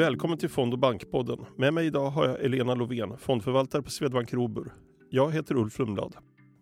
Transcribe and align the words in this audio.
Välkommen 0.00 0.38
till 0.38 0.48
Fond 0.48 0.72
och 0.72 0.78
bankpodden. 0.78 1.46
Med 1.56 1.74
mig 1.74 1.86
idag 1.86 2.10
har 2.10 2.26
jag 2.26 2.44
Elena 2.44 2.74
Lovén, 2.74 3.18
fondförvaltare 3.18 3.82
på 3.82 3.90
Swedbank 3.90 4.32
Robur. 4.32 4.72
Jag 5.10 5.32
heter 5.32 5.56
Ulf 5.56 5.78
Lundblad. 5.78 6.16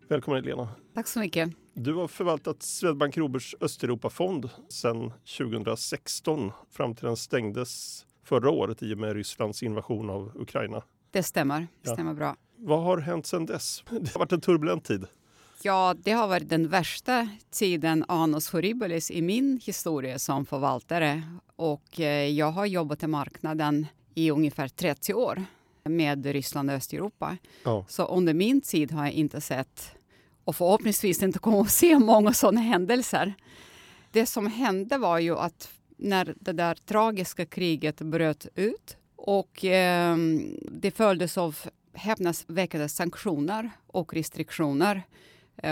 Välkommen 0.09 0.43
Elena. 0.43 0.69
Tack 0.95 1.07
så 1.07 1.19
mycket. 1.19 1.49
Du 1.73 1.93
har 1.93 2.07
förvaltat 2.07 2.63
Swedbank 2.63 3.17
Roburs 3.17 3.55
Östeuropafond 3.61 4.49
sedan 4.69 5.11
2016 5.37 6.51
fram 6.71 6.95
till 6.95 7.05
den 7.05 7.15
stängdes 7.17 8.05
förra 8.25 8.49
året 8.49 8.83
i 8.83 8.93
och 8.93 8.97
med 8.97 9.13
Rysslands 9.13 9.63
invasion 9.63 10.09
av 10.09 10.31
Ukraina. 10.35 10.83
Det 11.11 11.23
stämmer. 11.23 11.59
Det 11.59 11.67
Ja. 11.81 11.93
stämmer 11.93 12.13
bra. 12.13 12.35
Vad 12.57 12.83
har 12.83 12.97
hänt 12.97 13.25
sedan 13.25 13.45
dess? 13.45 13.83
Det 13.89 14.13
har 14.13 14.19
varit 14.19 14.31
en 14.31 14.41
turbulent 14.41 14.85
tid. 14.85 15.05
Ja, 15.61 15.95
det 16.03 16.11
har 16.11 16.27
varit 16.27 16.49
den 16.49 16.67
värsta 16.67 17.29
tiden 17.51 18.05
annus 18.07 18.49
horribilis 18.49 19.11
i 19.11 19.21
min 19.21 19.59
historia 19.63 20.19
som 20.19 20.45
förvaltare. 20.45 21.23
Och 21.55 21.99
eh, 21.99 22.27
jag 22.27 22.51
har 22.51 22.65
jobbat 22.65 23.03
i 23.03 23.07
marknaden 23.07 23.87
i 24.15 24.31
ungefär 24.31 24.67
30 24.67 25.13
år 25.13 25.43
med 25.83 26.25
Ryssland 26.25 26.69
och 26.69 26.75
Östeuropa. 26.75 27.37
Ja. 27.63 27.85
Så 27.87 28.05
under 28.05 28.33
min 28.33 28.61
tid 28.61 28.91
har 28.91 29.05
jag 29.05 29.13
inte 29.13 29.41
sett 29.41 29.91
och 30.43 30.55
förhoppningsvis 30.55 31.23
inte 31.23 31.39
kommer 31.39 31.61
att 31.61 31.71
se 31.71 31.99
många 31.99 32.33
sådana 32.33 32.61
händelser. 32.61 33.33
Det 34.11 34.25
som 34.25 34.47
hände 34.47 34.97
var 34.97 35.19
ju 35.19 35.37
att 35.37 35.69
när 35.97 36.33
det 36.39 36.53
där 36.53 36.75
tragiska 36.75 37.45
kriget 37.45 38.01
bröt 38.01 38.47
ut 38.55 38.97
och 39.15 39.65
eh, 39.65 40.17
det 40.71 40.91
följdes 40.91 41.37
av 41.37 41.57
häpnadsväckande 41.93 42.89
sanktioner 42.89 43.71
och 43.87 44.13
restriktioner 44.13 45.03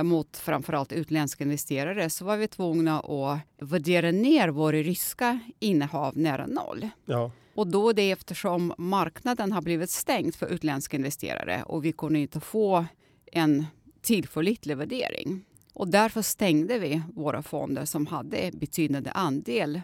mot 0.04 0.38
framförallt 0.38 0.91
utländska 0.91 1.44
investerare 1.44 2.09
så 2.09 2.26
var 2.26 2.38
vi 2.38 2.48
tvungna 2.48 3.00
att 3.00 3.40
värdera 3.58 4.12
ner 4.12 4.50
våra 4.50 4.77
ryska 4.77 5.40
innehav 5.60 6.18
nära 6.18 6.48
noll. 6.48 6.90
Ja. 7.05 7.32
Och 7.55 7.68
då 7.68 7.94
det 7.94 8.12
eftersom 8.12 8.74
marknaden 8.77 9.52
har 9.52 9.62
blivit 9.62 9.90
stängd 9.90 10.35
för 10.35 10.48
utländska 10.48 10.98
investerare 10.98 11.63
och 11.63 11.85
vi 11.85 11.91
kunde 11.91 12.20
inte 12.20 12.40
få 12.40 12.85
en 13.32 13.66
tillförlitlig 14.02 14.77
värdering. 14.77 15.46
Och 15.74 15.88
därför 15.88 16.22
stängde 16.22 16.79
vi 16.79 17.01
våra 17.13 17.41
fonder 17.44 17.85
som 17.85 18.07
hade 18.07 18.51
betydande 18.54 19.10
andel 19.10 19.82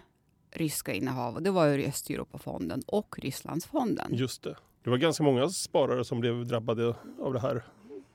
ryska 0.51 0.93
innehav. 0.93 1.35
Och 1.35 1.43
det 1.43 1.51
var 1.51 1.65
ju 1.65 1.85
Östeuropafonden 1.85 2.83
och 2.87 3.19
Rysslandsfonden. 3.19 4.15
Just 4.15 4.43
det. 4.43 4.55
Det 4.83 4.89
var 4.89 4.97
ganska 4.97 5.23
många 5.23 5.49
sparare 5.49 6.05
som 6.05 6.19
blev 6.19 6.45
drabbade 6.45 6.95
av 7.19 7.33
det 7.33 7.39
här. 7.39 7.63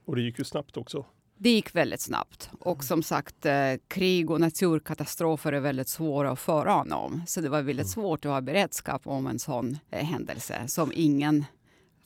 Och 0.05 0.17
det 0.17 0.23
gick 0.23 0.39
ju 0.39 0.45
snabbt 0.45 0.77
också. 0.77 1.05
Det 1.41 1.51
gick 1.51 1.75
väldigt 1.75 2.01
snabbt. 2.01 2.51
Och 2.61 2.85
som 2.85 3.03
sagt, 3.03 3.47
eh, 3.47 3.73
krig 3.89 4.31
och 4.31 4.41
naturkatastrofer 4.41 5.53
är 5.53 5.61
väldigt 5.61 5.89
svåra 5.89 6.31
att 6.31 6.39
förana 6.39 6.97
om. 6.97 7.23
Så 7.27 7.41
det 7.41 7.49
var 7.49 7.63
väldigt 7.63 7.89
svårt 7.89 8.25
att 8.25 8.31
ha 8.31 8.41
beredskap 8.41 9.07
om 9.07 9.27
en 9.27 9.39
sån 9.39 9.79
eh, 9.91 10.05
händelse 10.05 10.69
som 10.69 10.93
ingen 10.95 11.45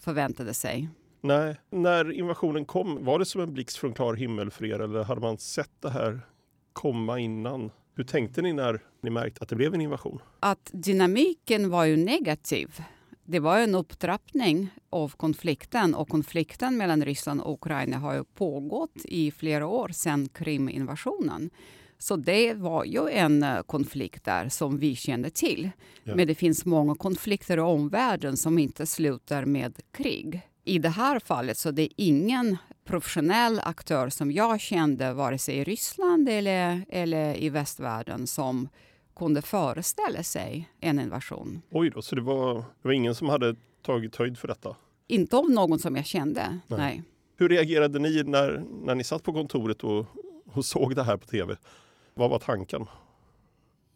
förväntade 0.00 0.54
sig. 0.54 0.88
Nej, 1.20 1.56
när 1.70 2.12
invasionen 2.12 2.64
kom, 2.64 3.04
var 3.04 3.18
det 3.18 3.24
som 3.24 3.40
en 3.40 3.52
blixt 3.52 3.76
från 3.76 3.94
klar 3.94 4.14
himmel 4.14 4.50
för 4.50 4.64
er 4.64 4.78
eller 4.78 5.04
hade 5.04 5.20
man 5.20 5.38
sett 5.38 5.70
det 5.80 5.90
här 5.90 6.20
komma 6.72 7.18
innan? 7.18 7.70
Hur 7.94 8.04
tänkte 8.04 8.42
ni 8.42 8.52
när 8.52 8.80
ni 9.02 9.10
märkte 9.10 9.42
att 9.42 9.48
det 9.48 9.56
blev 9.56 9.74
en 9.74 9.80
invasion? 9.80 10.18
Att 10.40 10.70
dynamiken 10.72 11.70
var 11.70 11.84
ju 11.84 11.96
negativ. 11.96 12.82
Det 13.32 13.40
var 13.40 13.58
en 13.58 13.74
upptrappning 13.74 14.70
av 14.90 15.08
konflikten 15.08 15.94
och 15.94 16.08
konflikten 16.08 16.76
mellan 16.76 17.04
Ryssland 17.04 17.40
och 17.40 17.52
Ukraina 17.52 17.98
har 17.98 18.14
ju 18.14 18.24
pågått 18.24 19.04
i 19.04 19.30
flera 19.30 19.66
år 19.66 19.88
sedan 19.88 20.28
Kriminvasionen. 20.28 21.50
Så 21.98 22.16
det 22.16 22.54
var 22.54 22.84
ju 22.84 23.08
en 23.08 23.42
eh, 23.42 23.62
konflikt 23.62 24.24
där 24.24 24.48
som 24.48 24.78
vi 24.78 24.96
kände 24.96 25.30
till. 25.30 25.70
Ja. 26.04 26.14
Men 26.16 26.26
det 26.26 26.34
finns 26.34 26.64
många 26.64 26.94
konflikter 26.94 27.56
i 27.56 27.60
omvärlden 27.60 28.36
som 28.36 28.58
inte 28.58 28.86
slutar 28.86 29.44
med 29.44 29.80
krig. 29.92 30.40
I 30.64 30.78
det 30.78 30.88
här 30.88 31.18
fallet 31.18 31.58
så 31.58 31.70
det 31.70 31.82
är 31.82 31.88
ingen 31.96 32.56
professionell 32.84 33.60
aktör 33.64 34.08
som 34.08 34.32
jag 34.32 34.60
kände 34.60 35.12
vare 35.12 35.38
sig 35.38 35.54
i 35.54 35.64
Ryssland 35.64 36.28
eller, 36.28 36.84
eller 36.88 37.42
i 37.42 37.48
västvärlden 37.48 38.26
som 38.26 38.68
kunde 39.16 39.42
föreställa 39.42 40.22
sig 40.22 40.68
en 40.80 41.00
invasion. 41.00 41.62
Oj 41.70 41.90
då, 41.90 42.02
så 42.02 42.14
det 42.14 42.22
var, 42.22 42.54
det 42.54 42.88
var 42.88 42.92
ingen 42.92 43.14
som 43.14 43.28
hade 43.28 43.56
tagit 43.82 44.16
höjd 44.16 44.38
för 44.38 44.48
detta? 44.48 44.76
Inte 45.06 45.36
av 45.36 45.50
någon 45.50 45.78
som 45.78 45.96
jag 45.96 46.06
kände. 46.06 46.58
Nej. 46.66 46.78
Nej. 46.78 47.02
Hur 47.36 47.48
reagerade 47.48 47.98
ni 47.98 48.22
när, 48.22 48.64
när 48.82 48.94
ni 48.94 49.04
satt 49.04 49.22
på 49.22 49.32
kontoret 49.32 49.84
och, 49.84 50.06
och 50.52 50.64
såg 50.64 50.96
det 50.96 51.02
här 51.02 51.16
på 51.16 51.26
tv? 51.26 51.56
Vad 52.14 52.30
var 52.30 52.38
tanken? 52.38 52.86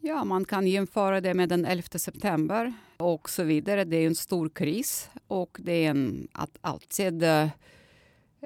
Ja, 0.01 0.25
man 0.25 0.45
kan 0.45 0.67
jämföra 0.67 1.21
det 1.21 1.35
med 1.35 1.49
den 1.49 1.65
11 1.65 1.83
september 1.99 2.73
och 2.97 3.31
så 3.31 3.43
vidare. 3.43 3.85
Det 3.85 3.97
är 3.97 4.07
en 4.07 4.15
stor 4.15 4.49
kris 4.49 5.11
och 5.27 5.59
det 5.61 5.73
är 5.73 5.91
en, 5.91 6.29
att 6.33 6.59
alltid 6.61 7.23
eh, 7.23 7.49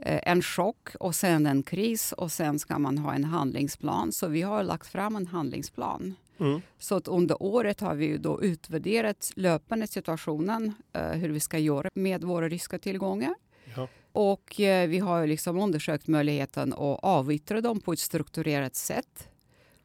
en 0.02 0.42
chock 0.42 0.88
och 1.00 1.14
sen 1.14 1.47
en 1.47 1.62
kris 1.62 2.12
och 2.12 2.32
sen 2.32 2.58
ska 2.58 2.78
man 2.78 2.98
ha 2.98 3.14
en 3.14 3.25
handlingsplan. 3.25 4.12
Så 4.12 4.28
vi 4.28 4.42
har 4.42 4.62
lagt 4.62 4.87
fram 4.87 5.16
en 5.16 5.26
handlingsplan. 5.26 6.14
Mm. 6.40 6.60
Så 6.78 6.94
att 6.96 7.08
under 7.08 7.42
året 7.42 7.80
har 7.80 7.94
vi 7.94 8.06
ju 8.06 8.18
då 8.18 8.42
utvärderat 8.42 9.32
löpande 9.36 9.86
situationen, 9.86 10.74
eh, 10.92 11.10
hur 11.10 11.28
vi 11.28 11.40
ska 11.40 11.58
göra 11.58 11.90
med 11.94 12.24
våra 12.24 12.48
ryska 12.48 12.78
tillgångar. 12.78 13.34
Ja. 13.76 13.88
Och 14.12 14.60
eh, 14.60 14.88
vi 14.88 14.98
har 14.98 15.26
liksom 15.26 15.58
undersökt 15.58 16.06
möjligheten 16.06 16.72
att 16.72 16.98
avyttra 17.02 17.60
dem 17.60 17.80
på 17.80 17.92
ett 17.92 17.98
strukturerat 17.98 18.76
sätt 18.76 19.28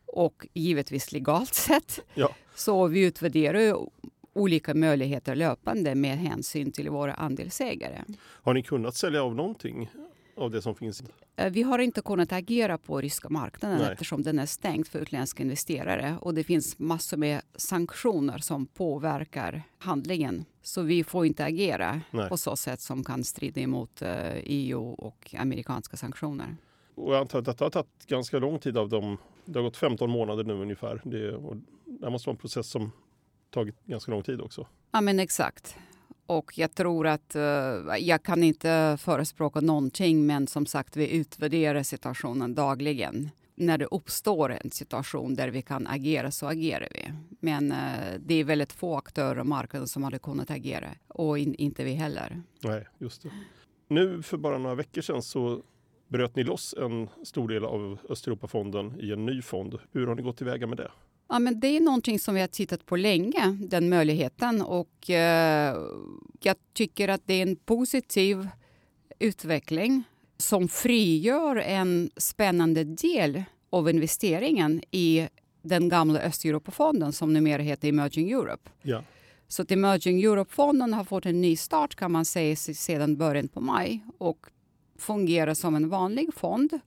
och 0.06 0.48
givetvis 0.54 1.12
legalt 1.12 1.54
sätt. 1.54 2.02
Ja. 2.14 2.30
Så 2.56 2.88
vi 2.88 3.06
utvärderar 3.06 3.78
olika 4.34 4.74
möjligheter 4.74 5.36
löpande 5.36 5.96
med 5.96 6.18
hänsyn 6.18 6.72
till 6.72 6.90
våra 6.90 7.14
andelsägare. 7.14 8.04
Har 8.20 8.54
ni 8.54 8.64
kunnat 8.64 8.96
sälja 8.96 9.24
av 9.24 9.36
någonting 9.36 9.90
av 10.38 10.52
det 10.52 10.62
som 10.62 10.76
finns? 10.76 11.04
Eh, 11.36 11.52
Vi 11.52 11.64
har 11.64 11.80
inte 11.80 12.02
kunnat 12.02 12.32
agera 12.32 12.78
på 12.78 13.02
ryska 13.02 13.30
marknaden 13.30 13.78
Nej. 13.78 13.92
eftersom 13.92 14.22
den 14.24 14.40
är 14.40 14.46
stängd 14.46 14.88
för 14.88 15.00
utländska 15.00 15.44
investerare 15.44 16.18
och 16.22 16.34
det 16.34 16.44
finns 16.44 16.80
massor 16.80 17.18
med 17.18 17.42
sanktioner 17.56 18.38
som 18.38 18.66
påverkar 18.66 19.64
handlingen. 19.78 20.46
Så 20.62 20.82
vi 20.82 21.04
får 21.04 21.26
inte 21.26 21.46
agera 21.46 22.02
Nej. 22.12 22.30
på 22.30 22.38
så 22.38 22.56
sätt 22.56 22.82
som 22.82 23.04
kan 23.04 23.24
strida 23.24 23.62
emot 23.62 24.02
eh, 24.02 24.36
EU 24.36 24.82
och 24.90 25.36
amerikanska 25.38 25.98
sanktioner. 25.98 26.58
Och 26.96 27.14
jag 27.14 27.22
antar 27.22 27.40
att 27.40 27.46
detta 27.46 27.66
har 27.66 27.70
tagit 27.70 28.08
ganska 28.08 28.40
lång 28.40 28.60
tid 28.60 28.78
av 28.78 28.90
dem. 28.90 29.18
Det 29.46 29.60
har 29.60 29.64
gått 29.64 29.78
15 29.78 30.10
månader 30.10 30.44
nu 30.44 30.54
ungefär. 30.54 31.02
Det, 31.04 31.32
och 31.36 31.56
det 31.86 32.10
måste 32.10 32.28
vara 32.30 32.34
en 32.34 32.40
process 32.40 32.68
som 32.68 32.92
tagit 33.50 33.86
ganska 33.86 34.12
lång 34.12 34.24
tid 34.24 34.42
också. 34.42 34.68
Ja, 34.92 35.02
men 35.02 35.20
exakt. 35.20 35.78
Och 36.26 36.58
jag 36.58 36.76
tror 36.76 37.08
att 37.08 37.36
eh, 37.36 37.42
jag 38.00 38.24
kan 38.24 38.44
inte 38.44 38.98
förespråka 39.00 39.62
någonting, 39.62 40.26
men 40.26 40.48
som 40.48 40.66
sagt, 40.66 40.98
vi 40.98 41.12
utvärderar 41.16 41.84
situationen 41.84 42.56
dagligen. 42.56 43.30
När 43.56 43.78
det 43.78 43.86
uppstår 43.86 44.58
en 44.64 44.72
situation 44.72 45.36
där 45.36 45.48
vi 45.48 45.62
kan 45.62 45.88
agera 45.88 46.32
så 46.32 46.48
agerar 46.48 46.88
vi. 46.94 47.12
Men 47.40 47.72
eh, 47.72 47.78
det 48.20 48.34
är 48.36 48.44
väldigt 48.44 48.74
få 48.74 48.98
aktörer 48.98 49.40
och 49.40 49.48
marknaden 49.48 49.88
som 49.88 50.04
hade 50.04 50.20
kunnat 50.20 50.52
agera 50.52 50.90
och 51.08 51.40
in, 51.40 51.56
inte 51.56 51.84
vi 51.84 51.94
heller. 51.94 52.42
Nej, 52.64 52.88
just 52.98 53.24
det. 53.24 53.32
Nu 53.88 54.22
för 54.22 54.38
bara 54.38 54.58
några 54.58 54.76
veckor 54.76 55.02
sedan 55.02 55.22
så 55.22 55.62
bröt 56.08 56.36
ni 56.36 56.44
loss 56.44 56.76
en 56.78 57.10
stor 57.24 57.48
del 57.48 57.66
av 57.66 58.00
Östeuropafonden 58.10 59.00
i 59.00 59.12
en 59.12 59.26
ny 59.26 59.42
fond. 59.42 59.80
Hur 59.92 60.08
har 60.08 60.16
ni 60.16 60.22
gått 60.22 60.38
tillväga 60.38 60.68
med 60.68 60.78
det? 60.78 60.92
Ja, 61.28 61.40
men 61.40 61.60
det 61.60 61.68
är 61.68 61.80
någonting 61.80 62.20
som 62.20 62.36
vi 62.36 62.42
har 62.42 62.48
tittat 62.48 62.86
på 62.86 62.96
länge, 62.96 63.58
den 63.60 63.90
möjligheten. 63.90 64.62
Och 64.62 65.10
eh, 65.10 65.78
jag 66.42 66.56
tycker 66.74 67.08
att 67.08 67.22
det 67.26 67.34
är 67.34 67.42
en 67.42 67.56
positiv 67.56 68.48
utveckling 69.20 70.04
som 70.38 70.68
frigör 70.68 71.56
en 71.56 72.10
spännande 72.18 72.84
del 72.84 73.44
av 73.70 73.90
investeringen 73.90 74.82
i 74.92 75.28
den 75.62 75.90
gamla 75.90 76.20
Östeuropafonden 76.20 77.14
som 77.14 77.34
numera 77.34 77.62
heter 77.62 77.88
Emerging 77.88 78.32
Europe. 78.32 78.70
Ja, 78.82 79.04
Så 79.48 79.62
att 79.62 79.72
Emerging 79.72 80.24
Europe-fonden 80.24 80.94
har 80.94 81.04
fått 81.04 81.26
en 81.26 81.42
ny 81.42 81.56
start 81.56 81.96
kan 81.96 82.12
man 82.12 82.26
säga 82.26 82.56
sedan 82.56 83.18
början 83.18 83.48
på 83.48 83.62
maj 83.62 84.00
och 84.18 84.46
fungerar 84.98 85.54
som 85.54 85.76
en 85.76 85.90
vanlig 85.90 86.34
fond 86.34 86.80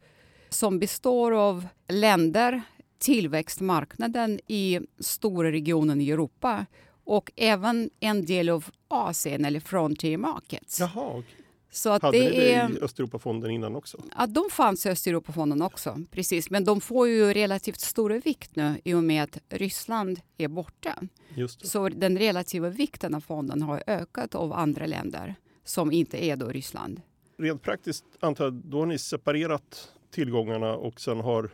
som 0.48 0.78
består 0.78 1.32
av 1.32 1.66
länder, 1.88 2.62
tillväxtmarknaden 2.98 4.40
i 4.46 4.80
stora 4.98 5.52
regionen 5.52 6.00
i 6.00 6.10
Europa 6.10 6.66
och 7.04 7.32
även 7.36 7.90
en 8.00 8.26
del 8.26 8.48
av 8.48 8.64
Asien 8.88 9.44
eller 9.44 9.60
frontier 9.60 10.18
markets. 10.18 10.80
Jaha. 10.80 11.22
Så 11.70 11.90
att 11.90 12.02
Hade 12.02 12.18
det 12.18 12.28
det 12.28 12.54
är, 12.54 12.70
i 12.70 12.80
Östeuropafonden 12.80 13.50
innan 13.50 13.76
också? 13.76 14.02
Ja, 14.16 14.26
de 14.26 14.50
fanns 14.50 14.86
i 14.86 14.88
Östeuropafonden 14.88 15.62
också, 15.62 16.02
precis. 16.10 16.50
Men 16.50 16.64
de 16.64 16.80
får 16.80 17.08
ju 17.08 17.34
relativt 17.34 17.80
stor 17.80 18.10
vikt 18.10 18.56
nu 18.56 18.80
i 18.84 18.94
och 18.94 19.04
med 19.04 19.22
att 19.22 19.38
Ryssland 19.48 20.20
är 20.38 20.48
borta. 20.48 20.94
Just 21.34 21.60
det. 21.60 21.66
Så 21.66 21.88
den 21.88 22.18
relativa 22.18 22.68
vikten 22.68 23.14
av 23.14 23.20
fonden 23.20 23.62
har 23.62 23.82
ökat 23.86 24.34
av 24.34 24.52
andra 24.52 24.86
länder 24.86 25.34
som 25.64 25.92
inte 25.92 26.24
är 26.24 26.36
då 26.36 26.48
Ryssland. 26.48 27.00
Rent 27.38 27.62
praktiskt 27.62 28.04
antar 28.20 28.44
jag, 28.44 28.54
då 28.54 28.78
har 28.78 28.86
ni 28.86 28.98
separerat 28.98 29.92
tillgångarna 30.10 30.74
och 30.74 31.00
sen 31.00 31.20
har 31.20 31.50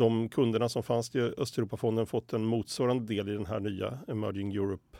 de 0.00 0.28
kunderna 0.28 0.68
som 0.68 0.82
fanns 0.82 1.14
i 1.14 1.18
Östeuropafonden 1.20 2.06
fått 2.06 2.32
en 2.32 2.44
motsvarande 2.44 3.14
del 3.14 3.28
i 3.28 3.32
den 3.32 3.46
här 3.46 3.60
nya 3.60 3.98
Emerging 4.08 4.52
Europe 4.54 4.98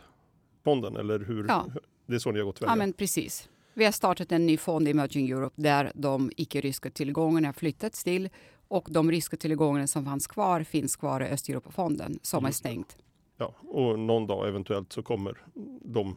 fonden 0.65 0.97
eller 0.97 1.19
hur? 1.21 1.45
Ja. 1.49 1.67
Det 2.07 2.15
är 2.15 2.19
så 2.19 2.31
ni 2.33 2.39
har 2.39 2.47
gått 2.47 2.57
tillväga? 2.57 2.73
Ja, 2.73 2.77
men 2.77 2.93
precis. 2.93 3.49
Vi 3.75 3.85
har 3.85 3.93
startat 3.93 4.33
en 4.33 4.47
ny 4.47 4.57
fond 4.57 4.89
i 4.89 4.91
Emerging 4.91 5.31
Europe 5.31 5.63
där 5.63 5.93
de 5.95 6.31
icke-ryska 6.37 6.91
tillgångarna 6.91 7.49
har 7.49 7.53
flyttats 7.53 8.05
till 8.05 8.29
och 8.69 8.89
de 8.91 9.11
ryska 9.11 9.37
tillgångarna 9.37 9.87
som 9.87 10.05
fanns 10.05 10.27
kvar 10.27 10.63
finns 10.63 10.97
kvar 10.97 11.21
i 11.21 11.25
Östeuropafonden 11.25 12.19
som 12.23 12.45
är 12.45 12.49
Just 12.49 12.63
det. 12.63 12.69
stängt. 12.69 12.97
Ja, 13.37 13.55
och 13.61 13.99
någon 13.99 14.27
dag 14.27 14.49
eventuellt 14.49 14.93
så 14.93 15.03
kommer 15.03 15.39
de 15.85 16.17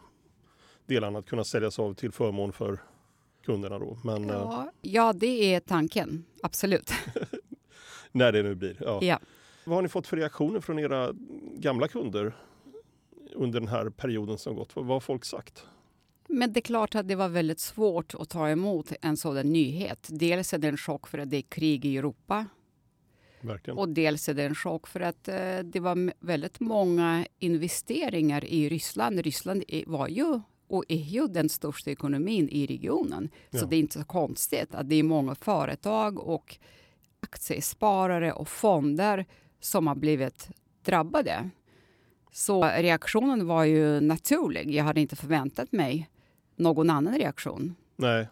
delarna 0.85 1.19
att 1.19 1.25
kunna 1.25 1.43
säljas 1.43 1.79
av 1.79 1.93
till 1.93 2.11
förmån 2.11 2.53
för 2.53 2.79
kunderna 3.45 3.79
då. 3.79 3.97
Men 4.03 4.29
eh, 4.29 4.35
Ja, 4.35 4.71
ja, 4.81 5.13
det 5.13 5.53
är 5.55 5.59
tanken. 5.59 6.23
Absolut. 6.43 6.91
när 8.19 8.31
det 8.31 8.43
nu 8.43 8.55
blir. 8.55 8.77
Ja. 8.79 8.99
Ja. 9.03 9.19
Vad 9.65 9.75
har 9.75 9.81
ni 9.81 9.89
fått 9.89 10.07
för 10.07 10.17
reaktioner 10.17 10.59
från 10.59 10.79
era 10.79 11.13
gamla 11.55 11.87
kunder 11.87 12.35
under 13.35 13.59
den 13.59 13.69
här 13.69 13.89
perioden 13.89 14.37
som 14.37 14.55
gått? 14.55 14.75
Vad 14.75 14.85
har 14.85 14.99
folk 14.99 15.25
sagt? 15.25 15.65
Men 16.27 16.53
det 16.53 16.59
är 16.59 16.61
klart 16.61 16.95
att 16.95 17.07
det 17.07 17.15
var 17.15 17.29
väldigt 17.29 17.59
svårt 17.59 18.13
att 18.19 18.29
ta 18.29 18.49
emot 18.49 18.91
en 19.01 19.17
sådan 19.17 19.51
nyhet. 19.53 20.07
Dels 20.11 20.53
är 20.53 20.57
det 20.57 20.67
en 20.67 20.77
chock 20.77 21.07
för 21.07 21.17
att 21.17 21.29
det 21.29 21.37
är 21.37 21.41
krig 21.41 21.85
i 21.85 21.97
Europa 21.97 22.45
Verkligen. 23.41 23.77
och 23.77 23.89
dels 23.89 24.29
är 24.29 24.33
det 24.33 24.43
en 24.43 24.55
chock 24.55 24.87
för 24.87 24.99
att 24.99 25.27
eh, 25.27 25.59
det 25.63 25.79
var 25.79 26.13
väldigt 26.25 26.59
många 26.59 27.25
investeringar 27.39 28.45
i 28.45 28.69
Ryssland. 28.69 29.19
Ryssland 29.19 29.63
var 29.87 30.07
ju 30.07 30.39
och 30.67 30.83
är 30.87 30.95
ju 30.95 31.27
den 31.27 31.49
största 31.49 31.91
ekonomin 31.91 32.49
i 32.49 32.65
regionen. 32.65 33.29
Så 33.51 33.57
Ja. 33.57 33.65
det 33.65 33.75
är 33.75 33.79
inte 33.79 33.99
så 33.99 34.05
konstigt 34.05 34.75
att 34.75 34.89
det 34.89 34.95
är 34.95 35.03
många 35.03 35.35
företag 35.35 36.19
och 36.19 36.57
aktiesparare 37.23 38.33
och 38.33 38.47
fonder 38.47 39.25
som 39.59 39.87
har 39.87 39.95
blivit 39.95 40.49
drabbade. 40.85 41.49
Så 42.31 42.63
reaktionen 42.63 43.47
var 43.47 43.63
ju 43.63 43.99
naturlig. 43.99 44.71
Jag 44.75 44.83
hade 44.83 45.01
inte 45.01 45.15
förväntat 45.15 45.71
mig 45.71 46.09
någon 46.55 46.89
annan 46.89 47.17
reaktion. 47.17 47.75
Nej. 47.95 48.27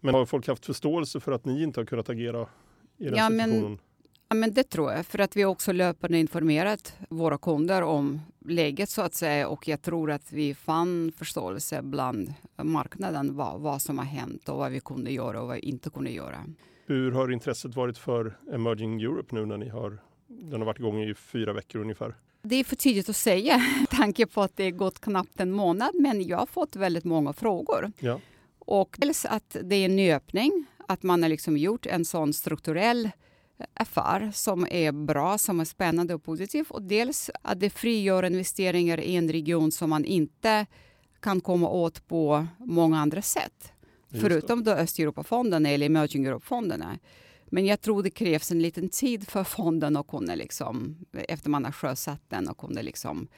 Men 0.00 0.14
har 0.14 0.26
folk 0.26 0.48
haft 0.48 0.66
förståelse 0.66 1.20
för 1.20 1.32
att 1.32 1.44
ni 1.44 1.62
inte 1.62 1.80
har 1.80 1.84
kunnat 1.86 2.08
agera 2.08 2.46
i 2.98 3.04
den 3.04 3.14
Ja, 3.14 3.30
men- 3.30 3.50
situationen? 3.50 3.78
Ja, 4.28 4.34
men 4.34 4.54
det 4.54 4.62
tror 4.62 4.92
jag, 4.92 5.06
för 5.06 5.18
att 5.18 5.36
vi 5.36 5.44
också 5.44 5.72
löpande 5.72 6.18
informerat 6.18 6.96
våra 7.10 7.38
kunder 7.38 7.82
om 7.82 8.20
läget 8.44 8.90
så 8.90 9.02
att 9.02 9.14
säga 9.14 9.48
och 9.48 9.68
jag 9.68 9.82
tror 9.82 10.10
att 10.10 10.32
vi 10.32 10.54
fann 10.54 11.12
förståelse 11.16 11.82
bland 11.82 12.34
marknaden 12.62 13.36
vad, 13.36 13.60
vad 13.60 13.82
som 13.82 13.98
har 13.98 14.04
hänt 14.04 14.48
och 14.48 14.58
vad 14.58 14.72
vi 14.72 14.80
kunde 14.80 15.10
göra 15.12 15.40
och 15.40 15.46
vad 15.48 15.56
vi 15.56 15.62
inte 15.62 15.90
kunde 15.90 16.10
göra. 16.10 16.44
Hur 16.86 17.12
har 17.12 17.32
intresset 17.32 17.76
varit 17.76 17.98
för 17.98 18.38
Emerging 18.52 19.00
Europe 19.02 19.34
nu 19.34 19.46
när 19.46 19.56
ni 19.56 19.68
har 19.68 19.98
den 20.28 20.60
har 20.60 20.66
varit 20.66 20.78
igång 20.78 21.02
i 21.02 21.14
fyra 21.14 21.52
veckor 21.52 21.80
ungefär? 21.80 22.14
Det 22.42 22.56
är 22.56 22.64
för 22.64 22.76
tidigt 22.76 23.08
att 23.08 23.16
säga, 23.16 23.60
tanke 23.90 24.26
på 24.26 24.42
att 24.42 24.56
det 24.56 24.70
gått 24.70 25.00
knappt 25.00 25.40
en 25.40 25.52
månad, 25.52 25.94
men 25.94 26.22
jag 26.22 26.38
har 26.38 26.46
fått 26.46 26.76
väldigt 26.76 27.04
många 27.04 27.32
frågor. 27.32 27.92
Ja. 27.98 28.20
Och 28.58 28.96
dels 28.98 29.24
att 29.24 29.56
det 29.62 29.76
är 29.76 29.84
en 29.84 29.96
nyöppning, 29.96 30.66
att 30.88 31.02
man 31.02 31.22
har 31.22 31.28
liksom 31.28 31.56
gjort 31.56 31.86
en 31.86 32.04
sån 32.04 32.32
strukturell 32.32 33.10
affär 33.74 34.30
som 34.34 34.66
är 34.70 34.92
bra, 34.92 35.38
som 35.38 35.60
är 35.60 35.64
spännande 35.64 36.14
och 36.14 36.22
positiv. 36.22 36.66
Och 36.68 36.82
dels 36.82 37.30
att 37.42 37.60
det 37.60 37.70
frigör 37.70 38.22
investeringar 38.22 39.00
i 39.00 39.16
en 39.16 39.32
region 39.32 39.72
som 39.72 39.90
man 39.90 40.04
inte 40.04 40.66
kan 41.20 41.40
komma 41.40 41.68
åt 41.68 42.08
på 42.08 42.46
många 42.58 42.98
andra 42.98 43.22
sätt. 43.22 43.72
Förutom 44.20 44.64
då 44.64 44.70
Östeuropafonden 44.70 45.66
eller 45.66 45.86
Emerging 45.86 46.26
Europe-fonderna. 46.26 46.98
Men 47.46 47.66
jag 47.66 47.80
tror 47.80 48.02
det 48.02 48.10
krävs 48.10 48.50
en 48.50 48.62
liten 48.62 48.88
tid 48.88 49.28
för 49.28 49.44
fonden 49.44 49.96
att 49.96 50.08
kunna, 50.08 50.34
liksom, 50.34 50.96
efter 51.12 51.50
man 51.50 51.64
har 51.64 51.72
sjösatt 51.72 52.22
den, 52.28 52.48
och 52.48 52.58
kunna 52.58 52.82
liksom 52.82 53.28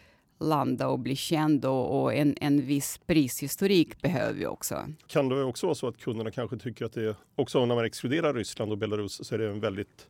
landa 0.40 0.88
och 0.88 0.98
bli 0.98 1.16
känd 1.16 1.64
och, 1.64 2.02
och 2.02 2.14
en, 2.14 2.36
en 2.40 2.66
viss 2.66 3.00
prishistorik 3.06 4.02
behöver 4.02 4.32
vi 4.32 4.46
också. 4.46 4.88
Kan 5.06 5.28
det 5.28 5.44
också 5.44 5.66
vara 5.66 5.74
så 5.74 5.88
att 5.88 5.98
kunderna 5.98 6.30
kanske 6.30 6.58
tycker 6.58 6.84
att 6.84 6.92
det 6.92 7.04
är, 7.04 7.16
också 7.34 7.66
när 7.66 7.74
man 7.74 7.84
exkluderar 7.84 8.34
Ryssland 8.34 8.72
och 8.72 8.78
Belarus 8.78 9.26
så 9.26 9.34
är 9.34 9.38
det 9.38 9.50
en 9.50 9.60
väldigt 9.60 10.08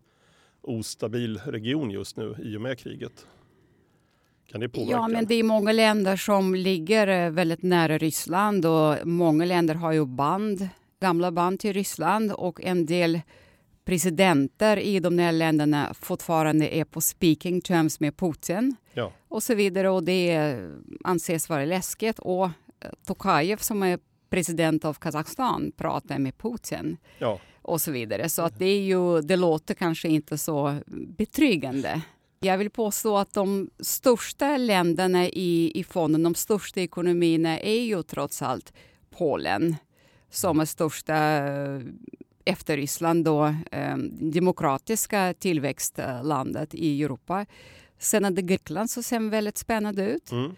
ostabil 0.63 1.39
region 1.39 1.91
just 1.91 2.17
nu 2.17 2.37
i 2.43 2.57
och 2.57 2.61
med 2.61 2.79
kriget? 2.79 3.27
Kan 4.56 4.61
det 4.61 4.69
påverka? 4.69 4.91
Ja, 4.93 5.08
men 5.08 5.26
det 5.26 5.35
är 5.35 5.43
många 5.43 5.73
länder 5.73 6.17
som 6.17 6.55
ligger 6.55 7.06
eh, 7.08 7.31
väldigt 7.31 7.62
nära 7.62 7.99
Ryssland 7.99 8.67
och 8.67 9.06
många 9.06 9.44
länder 9.44 9.75
har 9.75 9.93
ju 9.93 10.06
band, 10.06 10.69
gamla 11.00 11.31
band 11.32 11.61
till 11.61 11.73
Ryssland 11.73 12.32
och 12.32 12.64
en 12.64 12.87
del 12.87 13.20
presidenter 13.85 14.76
i 14.76 15.00
de 15.00 15.19
här 15.19 15.32
länderna 15.32 15.94
fortfarande 16.00 16.76
är 16.76 16.85
på 16.85 17.00
speaking 17.00 17.61
terms 17.61 18.00
med 18.00 18.17
Putin 18.17 18.76
Ja. 18.94 19.12
och 19.29 19.43
så 19.43 19.55
vidare 19.55 19.91
och 19.91 20.05
det 20.05 20.56
anses 21.05 21.49
vara 21.49 21.64
läskigt 21.64 22.19
och 22.19 22.44
eh, 22.44 22.50
Tokajev 23.06 23.56
som 23.56 23.82
är 23.82 23.99
president 24.31 24.85
av 24.85 24.94
Kazakstan 24.94 25.73
pratar 25.76 26.19
med 26.19 26.38
Putin 26.38 26.97
Ja, 27.19 27.41
och 27.62 27.81
så 27.81 27.91
vidare. 27.91 28.29
Så 28.29 28.43
att 28.43 28.58
det, 28.58 28.67
är 28.67 28.81
ju, 28.81 29.20
det 29.20 29.37
låter 29.37 29.75
kanske 29.75 30.08
inte 30.08 30.38
så 30.38 30.76
betryggande. 31.19 32.03
Jag 32.41 32.59
vill 32.59 32.71
påstå 32.71 33.17
att 33.17 33.35
de 33.35 33.71
största 33.81 34.56
länderna 34.56 35.27
i, 35.27 35.73
i 35.75 35.85
fonden, 35.85 36.23
de 36.23 36.35
största 36.35 36.81
ekonomierna 36.81 37.61
är 37.61 37.81
ju 37.81 38.03
trots 38.03 38.43
allt 38.43 38.73
Polen 39.11 39.77
som 40.31 40.61
är 40.61 40.65
största 40.65 41.17
eh, 41.17 41.81
efter 42.44 42.77
Ryssland 42.77 43.25
då, 43.25 43.47
eh, 43.73 43.97
demokratiska 44.21 45.35
tillväxtlandet 45.38 46.75
i 46.75 47.03
Europa. 47.03 47.47
Sen 47.99 48.25
är 48.25 48.31
det 48.31 48.43
Grekland 48.43 48.91
som 48.91 49.03
ser 49.03 49.31
väldigt 49.31 49.59
spännande 49.59 50.05
ut. 50.05 50.32
mm. 50.32 50.53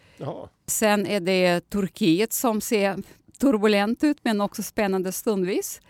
Sen 0.67 1.07
är 1.07 1.21
det 1.21 1.71
Turkiet 1.71 2.33
som 2.33 2.61
ser 2.61 3.03
turbulent 3.41 4.05
ut 4.05 4.19
men 4.23 4.41
också 4.41 4.63
spännande 4.63 5.13
stundvis. 5.13 5.81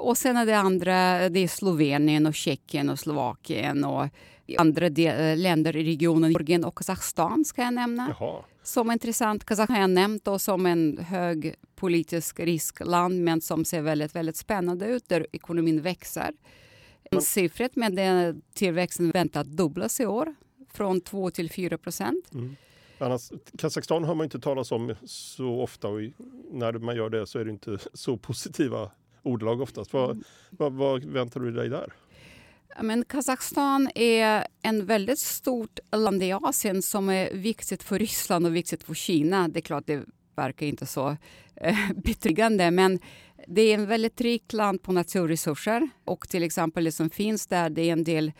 Och 0.00 0.18
sen 0.18 0.36
är 0.36 0.46
det 0.46 0.58
andra, 0.58 1.28
det 1.28 1.40
är 1.40 1.48
Slovenien 1.48 2.26
och 2.26 2.34
Tjeckien 2.34 2.90
och 2.90 2.98
Slovakien 2.98 3.84
och 3.84 4.08
andra 4.58 4.88
de, 4.88 5.34
länder 5.36 5.76
i 5.76 5.84
regionen. 5.84 6.30
Georgien 6.30 6.64
och 6.64 6.74
Kazakstan 6.74 7.44
ska 7.44 7.62
jag 7.62 7.74
nämna. 7.74 8.14
Jaha. 8.18 8.44
Som 8.62 8.90
intressant. 8.90 9.44
Kazakstan 9.44 9.76
har 9.76 9.80
jag 9.80 9.90
nämnt 9.90 10.24
då 10.24 10.38
som 10.38 10.66
en 10.66 10.98
hög 10.98 11.54
politisk 11.76 12.40
riskland 12.40 13.24
men 13.24 13.40
som 13.40 13.64
ser 13.64 13.82
väldigt, 13.82 14.14
väldigt 14.14 14.36
spännande 14.36 14.86
ut 14.86 15.08
där 15.08 15.26
ekonomin 15.32 15.82
växer. 15.82 16.30
Men- 17.10 17.22
Siffret 17.22 17.76
med 17.76 17.92
den 17.92 18.42
tillväxten 18.54 19.10
väntas 19.10 19.46
dubblas 19.46 20.00
i 20.00 20.06
år 20.06 20.34
från 20.72 21.00
2 21.00 21.30
till 21.30 21.50
4 21.50 21.78
procent. 21.78 22.34
Mm. 22.34 22.56
Annars, 22.98 23.32
Kazakstan 23.58 24.04
hör 24.04 24.14
man 24.14 24.24
inte 24.24 24.40
talas 24.40 24.72
om 24.72 24.94
så 25.04 25.60
ofta 25.60 25.88
och 25.88 26.00
när 26.52 26.72
man 26.72 26.96
gör 26.96 27.10
det 27.10 27.26
så 27.26 27.38
är 27.38 27.44
det 27.44 27.50
inte 27.50 27.78
så 27.94 28.16
positiva 28.16 28.90
ordalag 29.22 29.60
oftast. 29.60 29.92
Vad, 29.92 30.24
vad, 30.50 30.72
vad 30.72 31.04
väntar 31.04 31.40
du 31.40 31.50
dig 31.52 31.68
där? 31.68 31.92
Men 32.82 33.04
Kazakstan 33.04 33.90
är 33.94 34.46
en 34.62 34.86
väldigt 34.86 35.18
stort 35.18 35.78
land 35.92 36.22
i 36.22 36.32
Asien 36.32 36.82
som 36.82 37.08
är 37.08 37.34
viktigt 37.34 37.82
för 37.82 37.98
Ryssland 37.98 38.46
och 38.46 38.56
viktigt 38.56 38.82
för 38.82 38.94
Kina. 38.94 39.48
Det 39.48 39.58
är 39.58 39.62
klart, 39.62 39.86
det 39.86 40.02
verkar 40.34 40.66
inte 40.66 40.86
så 40.86 41.16
eh, 41.56 41.76
betryggande, 41.96 42.70
men 42.70 42.98
det 43.46 43.62
är 43.62 43.74
en 43.74 43.86
väldigt 43.86 44.20
rikt 44.20 44.52
land 44.52 44.82
på 44.82 44.92
naturresurser 44.92 45.88
och 46.04 46.28
till 46.28 46.42
exempel 46.42 46.84
det 46.84 46.92
som 46.92 47.10
finns 47.10 47.46
där, 47.46 47.70
det 47.70 47.82
är 47.82 47.92
en 47.92 48.04
del 48.04 48.32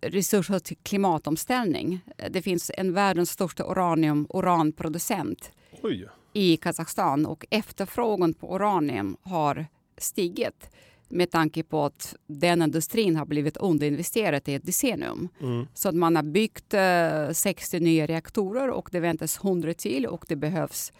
resurser 0.00 0.58
till 0.58 0.76
klimatomställning. 0.76 2.00
Det 2.30 2.42
finns 2.42 2.70
en 2.74 2.92
världens 2.92 3.30
största 3.30 3.64
uranium, 3.64 4.26
uranproducent 4.30 5.52
Oj, 5.82 6.08
i 6.32 6.56
Kazakstan 6.56 7.26
och 7.26 7.46
efterfrågan 7.50 8.34
på 8.34 8.54
uranium 8.54 9.16
har 9.22 9.66
stigit 10.00 10.70
med 11.08 11.30
tanke 11.30 11.62
på 11.62 11.84
att 11.84 12.16
den 12.26 12.62
industrin 12.62 13.16
har 13.16 13.26
blivit 13.26 13.56
underinvesterad 13.56 14.48
i 14.48 14.54
ett 14.54 14.66
decennium. 14.66 15.28
mm. 15.40 15.66
Så 15.74 15.88
att 15.88 15.94
man 15.94 16.16
har 16.16 16.22
byggt 16.22 16.74
eh, 16.74 17.30
60 17.32 17.80
nya 17.80 18.06
reaktorer 18.06 18.70
och 18.70 18.88
det 18.92 19.00
väntas 19.00 19.44
100 19.44 19.74
till 19.74 20.06
och 20.06 20.24
det 20.28 20.36
behövs 20.36 20.92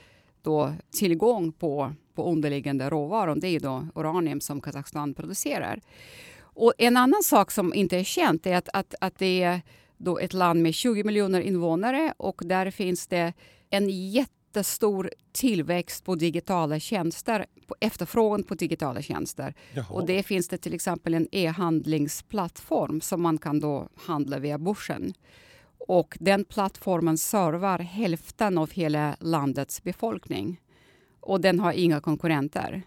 då 0.42 0.74
tillgång 0.90 1.52
på, 1.52 1.92
på 2.14 2.30
underliggande 2.30 2.90
råvaror. 2.90 3.36
Det 3.36 3.48
är 3.48 3.60
då 3.60 3.86
uranium 3.94 4.40
som 4.40 4.60
Kazakstan 4.60 5.14
producerar. 5.14 5.80
Och 6.40 6.72
en 6.78 6.96
annan 6.96 7.22
sak 7.22 7.50
som 7.50 7.74
inte 7.74 7.98
är 7.98 8.04
känt 8.04 8.46
är 8.46 8.56
att, 8.56 8.68
att, 8.72 8.94
att 9.00 9.18
det 9.18 9.42
är 9.42 9.60
då 9.96 10.18
ett 10.18 10.32
land 10.32 10.62
med 10.62 10.74
20 10.74 11.04
miljoner 11.04 11.40
invånare 11.40 12.14
och 12.16 12.42
där 12.44 12.70
finns 12.70 13.06
det 13.06 13.32
en 13.70 14.10
jättestor 14.10 15.10
tillväxt 15.32 16.04
på 16.04 16.14
digitala 16.14 16.80
tjänster, 16.80 17.46
på 17.68 17.76
efterfrågan 17.80 18.42
på 18.42 18.54
digitala 18.54 19.02
tjänster. 19.02 19.54
Jaha. 19.74 19.86
Och 19.90 20.06
det 20.06 20.22
finns 20.22 20.48
det 20.48 20.58
till 20.58 20.74
exempel 20.74 21.14
en 21.14 21.28
e-handlingsplattform 21.32 23.00
som 23.00 23.22
man 23.22 23.38
kan 23.38 23.60
då 23.60 23.88
handla 23.96 24.38
via 24.38 24.58
börsen. 24.58 25.12
Och 25.78 26.16
den 26.20 26.44
plattformen 26.44 27.18
servar 27.18 27.78
hälften 27.78 28.58
av 28.58 28.70
hela 28.70 29.16
landets 29.20 29.82
befolkning. 29.82 30.60
Och 31.20 31.40
den 31.40 31.60
har 31.60 31.72
inga 31.72 32.00
konkurrenter. 32.00 32.82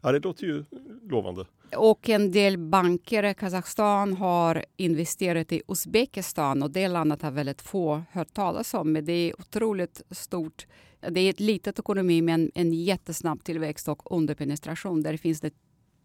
Ja, 0.00 0.12
det 0.12 0.18
låter 0.18 0.44
ju 0.44 0.64
lovande. 1.02 1.46
Och 1.76 2.08
en 2.08 2.30
del 2.30 2.58
banker 2.58 3.22
i 3.22 3.34
Kazakstan 3.34 4.16
har 4.16 4.64
investerat 4.76 5.52
i 5.52 5.62
Uzbekistan 5.68 6.62
och 6.62 6.70
det 6.70 6.88
landet 6.88 7.22
har 7.22 7.30
väldigt 7.30 7.62
få 7.62 8.02
hört 8.12 8.34
talas 8.34 8.74
om. 8.74 8.92
Men 8.92 9.04
det 9.04 9.12
är 9.12 9.40
otroligt 9.40 10.02
stort. 10.10 10.66
Det 11.10 11.20
är 11.20 11.30
ett 11.30 11.40
litet 11.40 11.78
ekonomi 11.78 12.22
med 12.22 12.50
en 12.54 12.72
jättesnabb 12.72 13.44
tillväxt 13.44 13.88
och 13.88 14.12
underpenetration. 14.16 15.02
Där 15.02 15.16
finns 15.16 15.40
det 15.40 15.54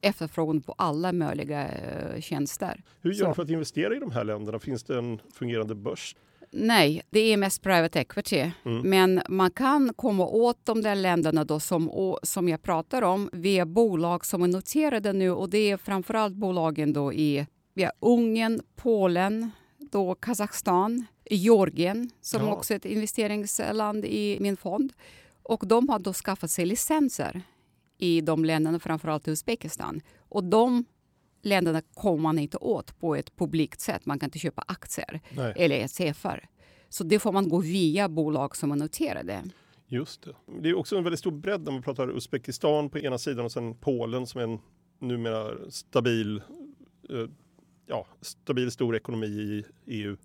efterfrågan 0.01 0.62
på 0.62 0.75
alla 0.77 1.12
möjliga 1.13 1.68
eh, 1.68 2.22
tjänster. 2.22 2.84
Hur 3.01 3.12
gör 3.12 3.27
du 3.27 3.34
för 3.34 3.44
att 3.44 3.50
investera 3.50 3.96
i 3.96 4.00
de 4.00 4.12
här 4.12 4.24
länderna? 4.24 4.60
Finns 4.60 4.84
det 4.84 4.98
en 4.98 5.20
fungerande 5.34 5.75
börs? 5.75 6.15
Nej, 6.51 7.01
det 7.10 7.20
är 7.20 7.38
mest 7.38 7.62
private 7.62 8.00
equity. 8.00 8.51
Mm. 8.65 8.89
Men 8.89 9.22
man 9.29 9.51
kan 9.51 9.94
komma 9.94 10.27
åt 10.27 10.65
de 10.65 10.82
där 10.82 10.96
länderna 10.96 11.44
då 11.44 11.60
som, 11.60 12.15
som 12.24 12.50
jag 12.50 12.62
pratar 12.62 13.01
om 13.01 13.29
via 13.34 13.65
bolag 13.65 14.25
som 14.25 14.44
är 14.44 14.48
noterade 14.48 15.13
nu 15.13 15.32
och 15.32 15.50
det 15.50 15.72
är 15.72 15.77
framförallt 15.77 16.36
bolagen 16.36 16.94
då 16.94 17.13
i 17.13 17.48
ja, 17.74 17.91
Ungern, 18.00 18.62
Polen, 18.75 19.51
då 19.91 20.15
Kazakstan, 20.15 21.06
Georgien 21.36 22.09
som 22.21 22.41
ja. 22.41 22.53
också 22.53 22.74
är 22.74 22.77
ett 22.77 22.86
investeringsland 22.86 24.05
i 24.05 24.38
min 24.41 24.57
fond. 24.57 24.93
Och 25.43 25.67
de 25.67 25.89
har 25.89 26.00
då 26.00 26.13
skaffat 26.13 26.51
sig 26.51 26.65
licenser 26.65 27.41
i 27.98 28.21
de 28.21 28.45
länderna, 28.45 28.79
framförallt 28.79 29.27
i 29.27 29.31
Uzbekistan. 29.31 30.01
Och 30.19 30.43
de 30.43 30.86
länderna 31.41 31.81
kommer 31.93 32.21
man 32.21 32.39
inte 32.39 32.57
åt 32.57 33.00
på 33.00 33.15
ett 33.15 33.36
publikt 33.36 33.81
sätt. 33.81 34.05
Man 34.05 34.19
kan 34.19 34.27
inte 34.27 34.39
köpa 34.39 34.63
aktier 34.67 35.21
Nej. 35.29 35.53
eller 35.55 35.75
ETFer. 35.75 36.50
Så 36.89 37.03
det 37.03 37.19
får 37.19 37.31
man 37.31 37.50
gå 37.50 37.59
via 37.59 38.09
bolag 38.09 38.55
som 38.55 38.71
är 38.71 38.75
noterade. 38.75 39.43
Just 39.88 40.21
det. 40.21 40.36
Det 40.62 40.69
är 40.69 40.77
också 40.77 40.98
en 40.98 41.03
väldigt 41.03 41.19
stor 41.19 41.31
bredd 41.31 41.65
när 41.65 41.71
man 41.71 41.81
pratar 41.81 42.17
Uzbekistan 42.17 42.89
på 42.89 43.00
ena 43.00 43.17
sidan 43.17 43.45
och 43.45 43.51
sen 43.51 43.75
Polen 43.75 44.27
som 44.27 44.41
är 44.41 44.43
en 44.43 44.59
numera 45.00 45.71
stabil, 45.71 46.41
eh, 47.09 47.25
ja, 47.86 48.07
stabil 48.21 48.71
stor 48.71 48.95
ekonomi 48.95 49.27
i 49.27 49.63
EU. 49.86 50.17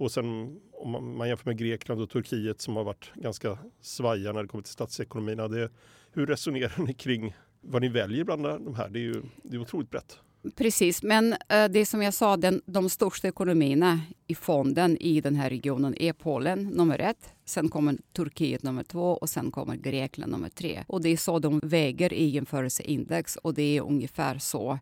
Och 0.00 0.12
sen 0.12 0.60
om 0.72 1.16
man 1.18 1.28
jämför 1.28 1.50
med 1.50 1.58
Grekland 1.58 2.00
och 2.00 2.10
Turkiet 2.10 2.60
som 2.60 2.76
har 2.76 2.84
varit 2.84 3.12
ganska 3.14 3.58
svaja 3.80 4.32
när 4.32 4.42
det 4.42 4.48
kommer 4.48 4.62
till 4.62 4.72
statsekonomierna. 4.72 5.48
Det, 5.48 5.70
hur 6.12 6.26
resonerar 6.26 6.82
ni 6.86 6.94
kring 6.94 7.34
vad 7.60 7.82
ni 7.82 7.88
väljer 7.88 8.24
bland 8.24 8.42
de 8.42 8.74
här? 8.74 8.88
Det 8.88 8.98
är 8.98 9.02
ju 9.02 9.22
det 9.42 9.56
är 9.56 9.60
otroligt 9.60 9.90
brett. 9.90 10.18
Precis, 10.56 11.02
men 11.02 11.32
eh, 11.48 11.68
det 11.70 11.86
som 11.86 12.02
jag 12.02 12.14
sa, 12.14 12.36
den, 12.36 12.62
de 12.66 12.90
största 12.90 13.28
ekonomierna 13.28 14.00
i 14.26 14.34
fonden 14.34 14.96
i 14.96 15.20
den 15.20 15.36
här 15.36 15.50
regionen 15.50 16.02
är 16.02 16.12
Polen 16.12 16.64
nummer 16.64 16.98
ett. 16.98 17.32
Sen 17.44 17.68
kommer 17.68 17.96
Turkiet 18.12 18.62
nummer 18.62 18.82
två 18.82 19.12
och 19.12 19.28
sen 19.28 19.50
kommer 19.50 19.76
Grekland 19.76 20.32
nummer 20.32 20.48
tre. 20.48 20.84
Och 20.88 21.02
det 21.02 21.08
är 21.08 21.16
så 21.16 21.38
de 21.38 21.60
väger 21.62 22.12
i 22.12 22.24
jämförelseindex 22.24 23.36
och 23.36 23.54
det 23.54 23.76
är 23.76 23.82
ungefär 23.82 24.38
så 24.38 24.78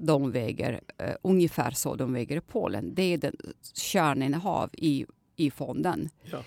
de 0.00 0.30
väger, 0.30 0.72
uh, 0.72 1.14
ungefär 1.22 1.70
så 1.70 1.94
de 1.96 2.12
väger 2.12 2.36
i 2.36 2.40
Polen. 2.40 2.94
Det 2.94 3.02
är 3.02 3.18
den 3.18 3.36
kärninnehav 3.74 4.70
i, 4.72 5.06
i 5.36 5.50
fonden. 5.50 6.08
Ja. 6.30 6.42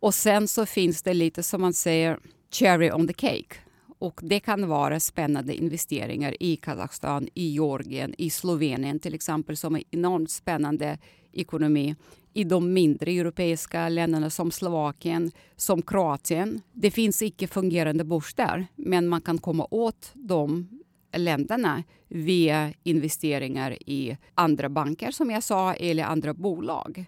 Och 0.00 0.14
sen 0.14 0.48
så 0.48 0.66
finns 0.66 1.02
det 1.02 1.14
lite 1.14 1.42
som 1.42 1.60
man 1.60 1.72
säger 1.72 2.18
cherry 2.50 2.90
on 2.90 3.06
the 3.06 3.14
cake 3.14 3.56
och 3.98 4.20
det 4.22 4.40
kan 4.40 4.68
vara 4.68 5.00
spännande 5.00 5.54
investeringar 5.54 6.42
i 6.42 6.56
Kazakstan, 6.56 7.28
i 7.34 7.48
Georgien, 7.48 8.14
i 8.18 8.30
Slovenien 8.30 8.98
till 8.98 9.14
exempel 9.14 9.56
som 9.56 9.76
är 9.76 9.82
enormt 9.90 10.30
spännande 10.30 10.98
ekonomi 11.32 11.96
i 12.32 12.44
de 12.44 12.72
mindre 12.72 13.10
europeiska 13.10 13.88
länderna 13.88 14.30
som 14.30 14.50
Slovakien, 14.50 15.30
som 15.56 15.82
Kroatien. 15.82 16.60
Det 16.72 16.90
finns 16.90 17.22
icke 17.22 17.46
fungerande 17.46 18.04
börs 18.04 18.34
där, 18.34 18.66
men 18.74 19.08
man 19.08 19.20
kan 19.20 19.38
komma 19.38 19.66
åt 19.70 20.10
de 20.14 20.68
länderna 21.18 21.82
via 22.08 22.72
investeringar 22.82 23.82
i 23.86 24.16
andra 24.34 24.68
banker 24.68 25.10
som 25.10 25.30
jag 25.30 25.42
sa, 25.42 25.74
eller 25.74 26.04
andra 26.04 26.34
bolag 26.34 27.04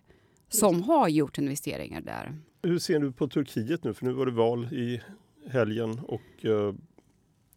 som 0.49 0.83
har 0.83 1.09
gjort 1.09 1.39
investeringar 1.39 2.01
där. 2.01 2.39
Hur 2.63 2.79
ser 2.79 2.99
du 2.99 3.13
på 3.13 3.29
Turkiet 3.29 3.85
nu? 3.85 3.95
För 3.95 4.07
nu 4.07 4.13
var 4.13 4.27
det 4.27 4.33
val 4.33 4.65
i 4.65 5.03
helgen 5.51 5.99
och 5.99 6.45
eh, 6.45 6.75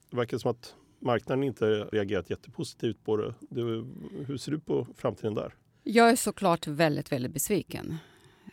det 0.09 0.17
verkar 0.17 0.37
som 0.37 0.51
att 0.51 0.75
marknaden 0.99 1.43
inte 1.43 1.65
reagerat 1.65 2.29
jättepositivt 2.29 3.03
på 3.03 3.17
det. 3.17 3.33
det. 3.39 3.61
Hur 4.27 4.37
ser 4.37 4.51
du 4.51 4.59
på 4.59 4.87
framtiden 4.97 5.35
där? 5.35 5.53
Jag 5.83 6.09
är 6.09 6.15
såklart 6.15 6.67
väldigt, 6.67 7.11
väldigt 7.11 7.33
besviken. 7.33 7.97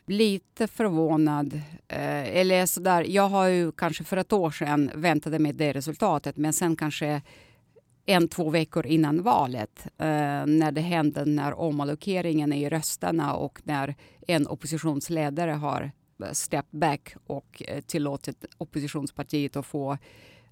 Lite 0.07 0.69
förvånad. 0.69 1.55
Eh, 1.89 2.37
eller 2.37 2.67
sådär, 2.67 3.05
jag 3.09 3.29
har 3.29 3.49
ju 3.49 3.73
kanske 3.73 4.05
för 4.05 4.17
ett 4.17 4.33
år 4.33 4.51
sedan 4.51 4.91
väntade 4.95 5.39
mig 5.39 5.53
det 5.53 5.73
resultatet 5.73 6.37
men 6.37 6.53
sen 6.53 6.77
kanske 6.77 7.23
en, 8.09 8.29
två 8.29 8.51
veckor 8.51 8.87
innan 8.87 9.23
valet 9.23 9.87
eh, 9.87 10.07
när 10.47 10.73
det 10.73 10.81
hände 10.81 11.25
när 11.25 11.61
omallokeringen 11.61 12.53
i 12.53 12.69
rösterna 12.69 13.35
och 13.35 13.61
när 13.65 13.95
en 14.27 14.47
oppositionsledare 14.47 15.51
har 15.51 15.91
step 16.33 16.67
back 16.71 17.15
och 17.27 17.63
eh, 17.67 17.81
tillåtit 17.81 18.45
oppositionspartiet 18.59 19.57
att 19.57 19.67
få 19.67 19.99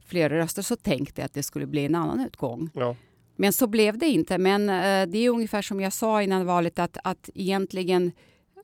fler 0.06 0.30
röster 0.30 0.62
så 0.62 0.76
tänkte 0.76 1.20
jag 1.20 1.26
att 1.26 1.34
det 1.34 1.42
skulle 1.42 1.66
bli 1.66 1.84
en 1.84 1.94
annan 1.94 2.20
utgång. 2.20 2.70
Ja. 2.74 2.96
Men 3.36 3.52
så 3.52 3.66
blev 3.66 3.98
det 3.98 4.06
inte. 4.06 4.38
Men 4.38 4.68
eh, 4.68 5.10
det 5.12 5.18
är 5.18 5.30
ungefär 5.30 5.62
som 5.62 5.80
jag 5.80 5.92
sa 5.92 6.22
innan 6.22 6.46
valet 6.46 6.78
att, 6.78 6.98
att 7.04 7.30
egentligen 7.34 8.12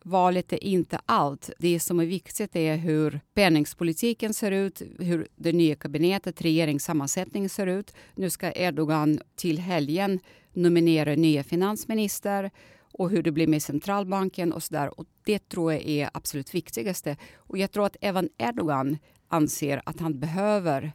valet 0.04 0.52
är 0.52 0.64
inte 0.64 1.00
allt. 1.06 1.50
Det 1.58 1.80
som 1.80 2.00
är 2.00 2.06
viktigt 2.06 2.56
är 2.56 2.76
hur 2.76 3.20
penningpolitiken 3.34 4.34
ser 4.34 4.50
ut, 4.52 4.82
hur 4.98 5.28
det 5.36 5.52
nya 5.52 5.74
kabinettet, 5.74 6.42
regeringssammansättningen 6.42 7.48
ser 7.48 7.66
ut. 7.66 7.94
Nu 8.14 8.30
ska 8.30 8.52
Erdogan 8.54 9.20
till 9.36 9.58
helgen 9.58 10.20
nominera 10.52 11.14
nya 11.14 11.44
finansminister 11.44 12.50
och 12.92 13.10
hur 13.10 13.22
det 13.22 13.32
blir 13.32 13.46
med 13.46 13.62
centralbanken 13.62 14.52
och 14.52 14.62
så 14.62 14.74
där. 14.74 15.00
Och 15.00 15.06
det 15.24 15.48
tror 15.48 15.72
jag 15.72 15.82
är 15.82 16.10
absolut 16.14 16.54
viktigaste. 16.54 17.16
Och 17.34 17.58
jag 17.58 17.70
tror 17.70 17.86
att 17.86 17.96
även 18.00 18.28
Erdogan 18.38 18.98
anser 19.28 19.82
att 19.84 20.00
han 20.00 20.18
behöver 20.18 20.92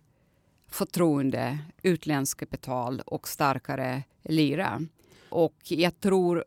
förtroende, 0.69 1.57
utländskt 1.81 2.39
kapital 2.39 3.01
och 3.05 3.27
starkare 3.27 4.03
lira. 4.23 4.81
Och 5.29 5.57
jag 5.63 5.99
tror 5.99 6.45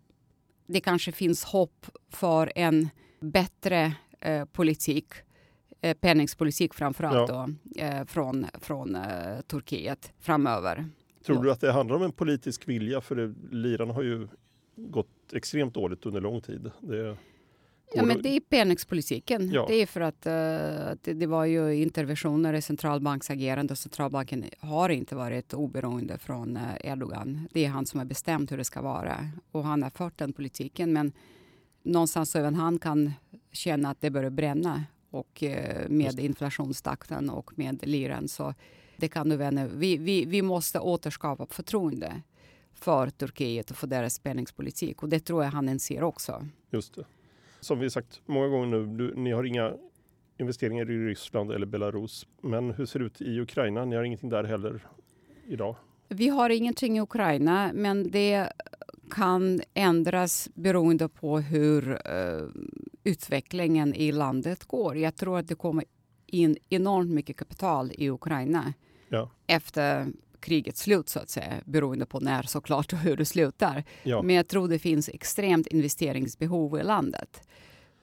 det 0.72 0.80
kanske 0.80 1.12
finns 1.12 1.44
hopp 1.44 1.86
för 2.08 2.52
en 2.54 2.88
bättre 3.20 3.94
eh, 4.20 4.44
politik, 4.44 5.06
eh, 5.80 5.96
penningpolitik 5.96 6.74
framförallt 6.74 7.30
ja. 7.30 7.48
då, 7.64 7.80
eh, 7.82 8.04
från, 8.04 8.46
från 8.60 8.94
eh, 8.94 9.40
Turkiet 9.46 10.12
framöver. 10.20 10.88
Tror 11.26 11.44
du 11.44 11.52
att 11.52 11.60
det 11.60 11.72
handlar 11.72 11.96
om 11.96 12.02
en 12.02 12.12
politisk 12.12 12.68
vilja? 12.68 13.00
För 13.00 13.16
det, 13.16 13.34
liran 13.50 13.90
har 13.90 14.02
ju 14.02 14.28
gått 14.76 15.32
extremt 15.32 15.74
dåligt 15.74 16.06
under 16.06 16.20
lång 16.20 16.40
tid. 16.40 16.70
Det, 16.80 17.16
Ja, 17.94 18.02
men 18.02 18.22
det 18.22 18.28
är 18.28 18.40
penningpolitiken. 18.40 19.50
Ja. 19.50 19.66
Det 19.68 19.74
är 19.74 19.86
för 19.86 20.00
att 20.00 20.26
uh, 20.26 20.96
det, 21.02 21.14
det, 21.14 21.26
var 21.26 21.44
ju 21.44 21.74
interventioner 21.74 22.54
i 22.54 22.62
centralbanksagerande 22.62 23.72
och 23.72 23.78
centralbanken 23.78 24.44
har 24.58 24.88
inte 24.88 25.14
varit 25.14 25.54
oberoende 25.54 26.18
från 26.18 26.56
uh, 26.56 26.62
Erdogan. 26.80 27.48
Det 27.52 27.64
är 27.64 27.68
han 27.68 27.86
som 27.86 28.00
har 28.00 28.04
bestämt 28.04 28.52
hur 28.52 28.56
det 28.56 28.64
ska 28.64 28.82
vara 28.82 29.30
och 29.50 29.64
han 29.64 29.82
har 29.82 29.90
fört 29.90 30.18
den 30.18 30.32
politiken. 30.32 30.92
Men 30.92 31.12
någonstans 31.82 32.36
även 32.36 32.54
han 32.54 32.78
kan 32.78 33.12
känna 33.52 33.90
att 33.90 34.00
det 34.00 34.10
börjar 34.10 34.30
bränna 34.30 34.84
och 35.10 35.42
uh, 35.42 35.88
med 35.88 36.20
inflationstakten 36.20 37.30
och 37.30 37.58
med 37.58 37.86
liran. 37.86 38.28
Så 38.28 38.54
det 38.96 39.08
kan 39.08 39.28
du 39.28 39.36
vänner. 39.36 39.70
Vi, 39.74 39.96
vi, 39.96 40.24
vi 40.24 40.42
måste 40.42 40.78
återskapa 40.78 41.46
förtroende 41.46 42.22
för 42.74 43.10
Turkiet 43.10 43.70
och 43.70 43.76
för 43.76 43.86
deras 43.86 44.18
penningpolitik 44.18 45.02
och 45.02 45.08
det 45.08 45.20
tror 45.20 45.44
jag 45.44 45.50
han 45.50 45.68
inser 45.68 46.02
också. 46.02 46.46
Just 46.70 46.94
det. 46.94 47.04
Som 47.60 47.78
vi 47.78 47.90
sagt 47.90 48.22
många 48.26 48.48
gånger 48.48 48.66
nu, 48.66 48.86
du, 48.86 49.14
ni 49.16 49.32
har 49.32 49.44
inga 49.44 49.72
investeringar 50.38 50.90
i 50.90 50.98
Ryssland 50.98 51.52
eller 51.52 51.66
Belarus. 51.66 52.26
Men 52.42 52.70
hur 52.70 52.86
ser 52.86 52.98
det 52.98 53.04
ut 53.04 53.20
i 53.20 53.40
Ukraina? 53.40 53.84
Ni 53.84 53.96
har 53.96 54.02
ingenting 54.02 54.30
där 54.30 54.44
heller 54.44 54.86
idag? 55.48 55.76
Vi 56.08 56.28
har 56.28 56.50
ingenting 56.50 56.96
i 56.96 57.00
Ukraina, 57.00 57.70
men 57.74 58.10
det 58.10 58.52
kan 59.10 59.60
ändras 59.74 60.48
beroende 60.54 61.08
på 61.08 61.38
hur 61.38 61.90
uh, 61.90 62.48
utvecklingen 63.04 63.94
i 63.94 64.12
landet 64.12 64.64
går. 64.64 64.96
Jag 64.96 65.16
tror 65.16 65.38
att 65.38 65.48
det 65.48 65.54
kommer 65.54 65.84
in 66.26 66.56
enormt 66.68 67.10
mycket 67.10 67.36
kapital 67.36 67.92
i 67.94 68.10
Ukraina 68.10 68.72
ja. 69.08 69.30
efter 69.46 70.06
krigets 70.40 70.80
slut 70.80 71.08
så 71.08 71.18
att 71.18 71.30
säga, 71.30 71.52
beroende 71.64 72.06
på 72.06 72.20
när 72.20 72.42
såklart 72.42 72.92
och 72.92 72.98
hur 72.98 73.16
det 73.16 73.24
slutar. 73.24 73.84
Ja. 74.02 74.22
Men 74.22 74.36
jag 74.36 74.48
tror 74.48 74.68
det 74.68 74.78
finns 74.78 75.08
extremt 75.08 75.66
investeringsbehov 75.66 76.78
i 76.78 76.82
landet. 76.82 77.48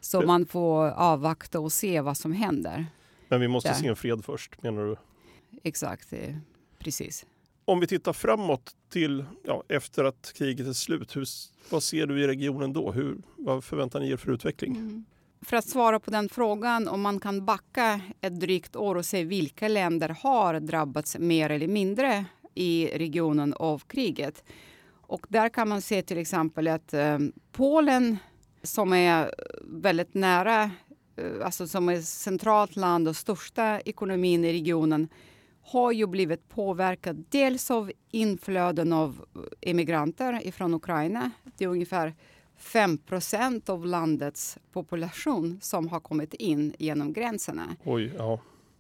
Så 0.01 0.21
man 0.21 0.45
får 0.45 0.85
avvakta 0.89 1.59
och 1.59 1.71
se 1.71 2.01
vad 2.01 2.17
som 2.17 2.31
händer. 2.31 2.85
Men 3.27 3.41
vi 3.41 3.47
måste 3.47 3.69
Där. 3.69 3.75
se 3.75 3.87
en 3.87 3.95
fred 3.95 4.25
först 4.25 4.63
menar 4.63 4.85
du? 4.85 4.95
Exakt, 5.63 6.13
precis. 6.79 7.25
Om 7.65 7.79
vi 7.79 7.87
tittar 7.87 8.13
framåt 8.13 8.75
till 8.89 9.25
ja, 9.45 9.63
efter 9.67 10.03
att 10.03 10.33
kriget 10.35 10.67
är 10.67 10.73
slut, 10.73 11.15
hur, 11.15 11.25
vad 11.69 11.83
ser 11.83 12.07
du 12.07 12.23
i 12.23 12.27
regionen 12.27 12.73
då? 12.73 12.91
Hur, 12.91 13.17
vad 13.37 13.63
förväntar 13.63 13.99
ni 13.99 14.09
er 14.09 14.17
för 14.17 14.31
utveckling? 14.31 14.75
Mm. 14.75 15.05
För 15.41 15.57
att 15.57 15.69
svara 15.69 15.99
på 15.99 16.11
den 16.11 16.29
frågan, 16.29 16.87
om 16.87 17.01
man 17.01 17.19
kan 17.19 17.45
backa 17.45 18.01
ett 18.21 18.39
drygt 18.39 18.75
år 18.75 18.95
och 18.95 19.05
se 19.05 19.23
vilka 19.23 19.67
länder 19.67 20.09
har 20.09 20.59
drabbats 20.59 21.17
mer 21.17 21.49
eller 21.49 21.67
mindre 21.67 22.25
i 22.53 22.89
regionen 22.93 23.53
av 23.53 23.79
kriget. 23.79 24.43
Och 25.07 25.25
där 25.29 25.49
kan 25.49 25.69
man 25.69 25.81
se 25.81 26.01
till 26.01 26.17
exempel 26.17 26.67
att 26.67 26.93
eh, 26.93 27.17
Polen 27.51 28.17
som 28.63 28.93
är 28.93 29.31
väldigt 29.63 30.13
nära, 30.13 30.63
eh, 31.15 31.45
alltså 31.45 31.67
som 31.67 31.89
är 31.89 32.01
centralt 32.01 32.75
land 32.75 33.07
och 33.07 33.15
största 33.15 33.79
ekonomin 33.79 34.45
i 34.45 34.53
regionen 34.53 35.07
har 35.61 35.91
ju 35.91 36.07
blivit 36.07 36.49
påverkad 36.49 37.25
dels 37.29 37.71
av 37.71 37.91
inflöden 38.11 38.93
av 38.93 39.25
eh, 39.35 39.69
emigranter 39.69 40.51
från 40.51 40.73
Ukraina. 40.73 41.31
Det 41.57 41.63
är 41.63 41.69
ungefär 41.69 42.15
5% 42.59 43.69
av 43.69 43.85
landets 43.85 44.57
population 44.71 45.59
som 45.61 45.87
har 45.87 45.99
kommit 45.99 46.33
in 46.33 46.73
genom 46.79 47.13
gränserna. 47.13 47.75
Oj, 47.83 48.13
ja. 48.17 48.39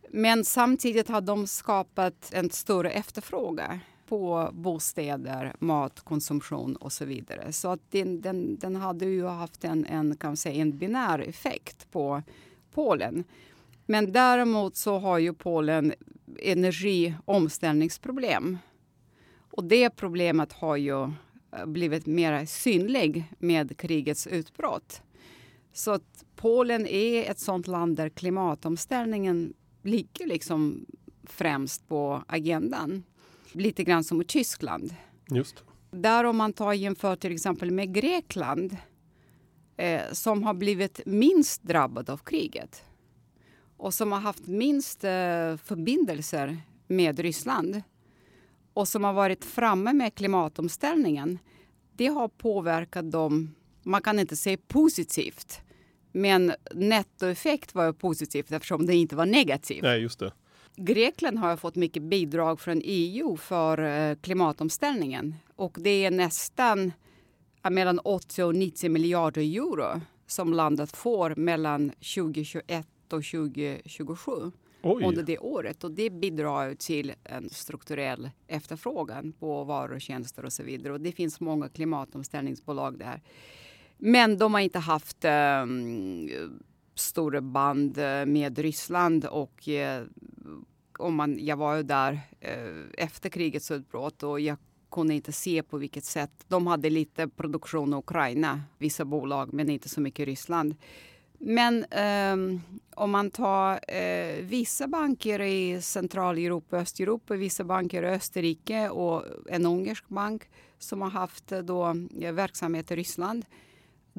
Men 0.09 0.45
samtidigt 0.45 1.09
har 1.09 1.21
de 1.21 1.47
skapat 1.47 2.31
en 2.33 2.49
större 2.49 2.89
efterfrågan 2.89 3.79
på 4.07 4.49
bostäder, 4.53 5.53
mat, 5.59 5.99
konsumtion 5.99 6.75
och 6.75 6.93
så 6.93 7.05
vidare. 7.05 7.53
Så 7.53 7.67
att 7.67 7.91
den, 7.91 8.21
den, 8.21 8.57
den 8.57 8.75
hade 8.75 9.05
ju 9.05 9.25
haft 9.25 9.63
en, 9.63 9.85
en, 9.85 10.17
kan 10.17 10.37
säga, 10.37 10.61
en 10.61 10.77
binär 10.77 11.19
effekt 11.19 11.91
på 11.91 12.21
Polen. 12.73 13.23
Men 13.85 14.11
däremot 14.11 14.75
så 14.75 14.99
har 14.99 15.17
ju 15.17 15.33
Polen 15.33 15.93
energiomställningsproblem. 16.41 18.57
Och 19.51 19.63
det 19.63 19.89
problemet 19.89 20.53
har 20.53 20.75
ju 20.75 21.11
blivit 21.65 22.05
mer 22.05 22.45
synlig 22.45 23.33
med 23.39 23.77
krigets 23.77 24.27
utbrott. 24.27 25.01
Så 25.73 25.91
att 25.91 26.25
Polen 26.35 26.87
är 26.87 27.31
ett 27.31 27.39
sånt 27.39 27.67
land 27.67 27.97
där 27.97 28.09
klimatomställningen 28.09 29.53
ligger 29.83 30.27
liksom 30.27 30.85
främst 31.23 31.87
på 31.87 32.23
agendan. 32.27 33.03
Lite 33.51 33.83
grann 33.83 34.03
som 34.03 34.21
i 34.21 34.25
Tyskland. 34.25 34.95
Just. 35.29 35.63
Där 35.91 36.23
om 36.23 36.37
man 36.37 36.53
tar 36.53 36.73
jämför 36.73 37.15
till 37.15 37.33
exempel 37.33 37.71
med 37.71 37.93
Grekland 37.93 38.77
eh, 39.77 40.01
som 40.11 40.43
har 40.43 40.53
blivit 40.53 41.01
minst 41.05 41.63
drabbad 41.63 42.09
av 42.09 42.17
kriget 42.17 42.83
och 43.77 43.93
som 43.93 44.11
har 44.11 44.19
haft 44.19 44.47
minst 44.47 45.03
eh, 45.03 45.57
förbindelser 45.57 46.57
med 46.87 47.19
Ryssland 47.19 47.81
och 48.77 48.87
som 48.87 49.03
har 49.03 49.13
varit 49.13 49.45
framme 49.45 49.93
med 49.93 50.15
klimatomställningen. 50.15 51.39
Det 51.95 52.07
har 52.07 52.27
påverkat 52.27 53.11
dem, 53.11 53.55
man 53.83 54.01
kan 54.01 54.19
inte 54.19 54.35
säga 54.35 54.57
positivt, 54.67 55.61
men 56.11 56.53
nettoeffekt 56.73 57.75
var 57.75 57.93
positivt 57.93 58.51
eftersom 58.51 58.85
det 58.85 58.95
inte 58.95 59.15
var 59.15 59.25
negativt. 59.25 59.83
Nej, 59.83 60.01
just 60.01 60.19
det. 60.19 60.31
Grekland 60.75 61.37
har 61.37 61.57
fått 61.57 61.75
mycket 61.75 62.03
bidrag 62.03 62.59
från 62.59 62.81
EU 62.83 63.37
för 63.37 63.83
eh, 63.83 64.15
klimatomställningen 64.15 65.35
och 65.55 65.77
det 65.79 66.05
är 66.05 66.11
nästan 66.11 66.91
mellan 67.69 67.99
80 67.99 68.43
och 68.43 68.55
90 68.55 68.89
miljarder 68.91 69.41
euro 69.41 70.01
som 70.27 70.53
landet 70.53 70.97
får 70.97 71.35
mellan 71.35 71.89
2021 71.89 72.87
och 73.03 73.23
2027 73.23 74.31
Oj. 74.81 75.03
under 75.03 75.23
det 75.23 75.37
året. 75.37 75.83
Och 75.83 75.91
det 75.91 76.09
bidrar 76.09 76.73
till 76.73 77.13
en 77.23 77.49
strukturell 77.49 78.29
efterfrågan 78.47 79.33
på 79.39 79.63
varor 79.63 79.95
och 79.95 80.01
tjänster 80.01 80.45
och 80.45 80.53
så 80.53 80.63
vidare. 80.63 80.93
Och 80.93 81.01
det 81.01 81.11
finns 81.11 81.39
många 81.39 81.69
klimatomställningsbolag 81.69 82.99
där. 82.99 83.21
Men 83.97 84.37
de 84.37 84.53
har 84.53 84.61
inte 84.61 84.79
haft 84.79 85.25
ehm, 85.25 86.29
um, 86.39 86.59
stora 86.95 87.41
band 87.41 87.97
eh, 87.97 88.25
med 88.25 88.59
Ryssland 88.59 89.25
och 89.25 89.67
uh, 89.67 90.07
om 90.97 91.15
man, 91.15 91.45
jag 91.45 91.57
var 91.57 91.75
ju 91.75 91.83
där 91.83 92.13
uh, 92.13 92.85
efter 92.97 93.29
krigets 93.29 93.71
utbrott 93.71 94.23
och 94.23 94.39
jag 94.39 94.57
kunde 94.91 95.13
inte 95.13 95.31
se 95.31 95.63
på 95.63 95.77
vilket 95.77 96.05
sätt. 96.05 96.31
De 96.47 96.67
hade 96.67 96.89
lite 96.89 97.27
produktion 97.27 97.93
i 97.93 97.97
Ukraina, 97.97 98.61
vissa 98.77 99.05
bolag, 99.05 99.53
men 99.53 99.69
inte 99.69 99.89
så 99.89 100.01
mycket 100.01 100.19
i 100.19 100.25
Ryssland. 100.25 100.75
Men 101.39 101.85
um, 102.33 102.61
om 102.95 103.11
man 103.11 103.31
tar 103.31 103.73
uh, 103.73 104.41
vissa 104.41 104.87
banker 104.87 105.41
i 105.41 105.81
Centraleuropa 105.81 106.75
och 106.75 106.81
Östeuropa, 106.81 107.35
vissa 107.35 107.63
banker 107.63 108.03
i 108.03 108.07
Österrike 108.07 108.89
och 108.89 109.23
en 109.49 109.65
ungersk 109.65 110.09
bank 110.09 110.43
som 110.79 111.01
har 111.01 111.09
haft 111.09 111.47
då, 111.47 111.93
verksamhet 112.31 112.91
i 112.91 112.95
Ryssland 112.95 113.45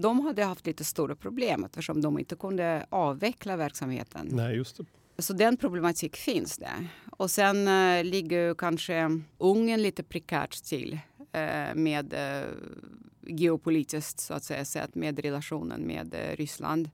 de 0.01 0.21
hade 0.21 0.45
haft 0.45 0.67
lite 0.67 0.85
stora 0.85 1.17
problem 1.17 1.65
eftersom 1.65 2.01
de 2.01 2.19
inte 2.19 2.37
kunde 2.37 2.87
avveckla 2.89 3.57
verksamheten. 3.57 4.29
Nej, 4.33 4.57
just 4.57 4.77
det. 4.77 4.85
Så 5.23 5.33
den 5.33 5.57
problematik 5.57 6.17
finns 6.17 6.59
där. 6.59 6.89
Och 7.11 7.31
sen 7.31 7.69
uh, 7.69 8.05
ligger 8.05 8.55
kanske 8.55 9.21
Ungern 9.39 9.83
lite 9.83 10.03
prekärt 10.03 10.65
till 10.65 10.93
uh, 10.95 11.75
med 11.75 12.15
geopolitiskt 13.27 14.21
så 14.21 14.35
att 14.35 14.45
säga 14.45 14.89
med 14.93 15.19
relationen 15.19 15.87
med 15.87 16.15
Ryssland 16.35 16.91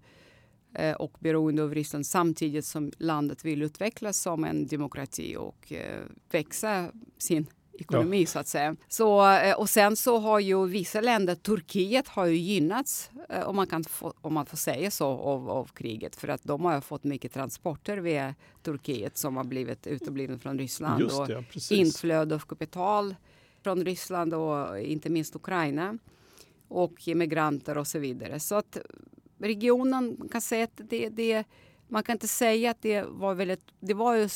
och 0.99 1.17
beroende 1.19 1.63
av 1.63 1.75
Ryssland 1.75 2.07
samtidigt 2.07 2.65
som 2.65 2.93
landet 2.99 3.45
vill 3.45 3.63
utvecklas 3.63 4.19
som 4.19 4.45
en 4.45 4.67
demokrati 4.67 5.37
och 5.37 5.73
växa 6.31 6.91
sin 7.19 7.47
ekonomi 7.79 8.21
ja. 8.21 8.27
så 8.27 8.39
att 8.39 8.49
säga. 8.49 8.77
Så, 8.89 9.31
eh, 9.31 9.55
och 9.55 9.71
sen 9.71 9.97
så 9.97 10.19
har 10.19 10.41
ju 10.41 10.67
vissa 10.67 11.01
länder, 11.01 11.35
Turkiet 11.35 12.09
har 12.09 12.27
ju 12.27 12.37
gynnats 12.37 13.11
eh, 13.29 13.49
om 13.49 13.57
man, 13.57 13.67
kan 13.67 13.85
få, 13.85 14.15
om 14.21 14.35
man 14.35 14.47
får 14.47 14.57
säga 14.57 14.91
så 14.91 15.07
av, 15.07 15.51
av 15.51 15.71
kriget 15.75 16.17
för 16.17 16.29
att 16.29 16.45
de 16.45 16.65
har 16.65 16.81
fått 16.81 17.05
mycket 17.05 17.33
transporter 17.33 17.97
via 17.97 18.35
Turkiet 18.63 19.17
som 19.17 19.37
har 19.37 19.45
blivit 19.45 19.87
utebliven 19.87 20.39
från 20.39 20.59
Ryssland 20.59 21.01
Just 21.01 21.19
och 21.19 21.31
ja, 21.31 21.43
inflöde 21.71 22.35
av 22.35 22.39
kapital 22.39 23.15
från 23.63 23.85
Ryssland 23.85 24.35
och 24.35 24.81
inte 24.81 25.11
minst 25.11 25.37
Ukraina 25.37 25.99
och 26.69 27.09
immigranter 27.09 27.79
och 27.79 27.87
så 27.87 27.99
vidare. 27.99 28.41
Så 28.41 28.55
att 28.55 28.79
regionen 29.39 30.29
kan 30.33 30.41
säga 30.41 30.65
att 30.65 30.81
det, 30.89 31.09
det 31.09 31.45
man 31.89 32.03
kan 32.03 32.13
inte 32.13 32.29
säga 32.29 32.71
att 32.71 32.83
det 32.83 33.03
var 33.03 33.35
väldigt, 33.35 33.65
det 33.81 33.95
var 33.95 34.15
ju 34.15 34.29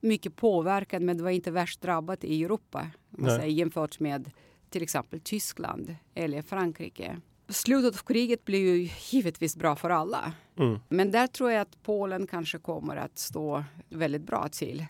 mycket 0.00 0.36
påverkad 0.36 1.02
men 1.02 1.16
det 1.16 1.22
var 1.22 1.30
inte 1.30 1.50
värst 1.50 1.80
drabbat 1.80 2.24
i 2.24 2.44
Europa 2.44 2.90
säger, 3.18 3.46
jämfört 3.46 4.00
med 4.00 4.30
till 4.70 4.82
exempel 4.82 5.20
Tyskland 5.20 5.96
eller 6.14 6.42
Frankrike. 6.42 7.20
Slutet 7.48 7.94
av 8.00 8.04
kriget 8.04 8.44
blir 8.44 8.58
ju 8.58 8.90
givetvis 9.10 9.56
bra 9.56 9.76
för 9.76 9.90
alla. 9.90 10.32
Mm. 10.58 10.78
Men 10.88 11.10
där 11.10 11.26
tror 11.26 11.50
jag 11.50 11.60
att 11.60 11.82
Polen 11.82 12.26
kanske 12.26 12.58
kommer 12.58 12.96
att 12.96 13.18
stå 13.18 13.64
väldigt 13.88 14.22
bra 14.22 14.48
till. 14.48 14.86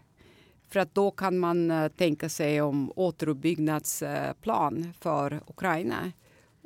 För 0.69 0.81
att 0.81 0.95
då 0.95 1.11
kan 1.11 1.39
man 1.39 1.71
uh, 1.71 1.89
tänka 1.89 2.29
sig 2.29 2.63
om 2.63 2.93
återuppbyggnadsplan 2.97 4.93
för 5.01 5.41
Ukraina. 5.47 6.13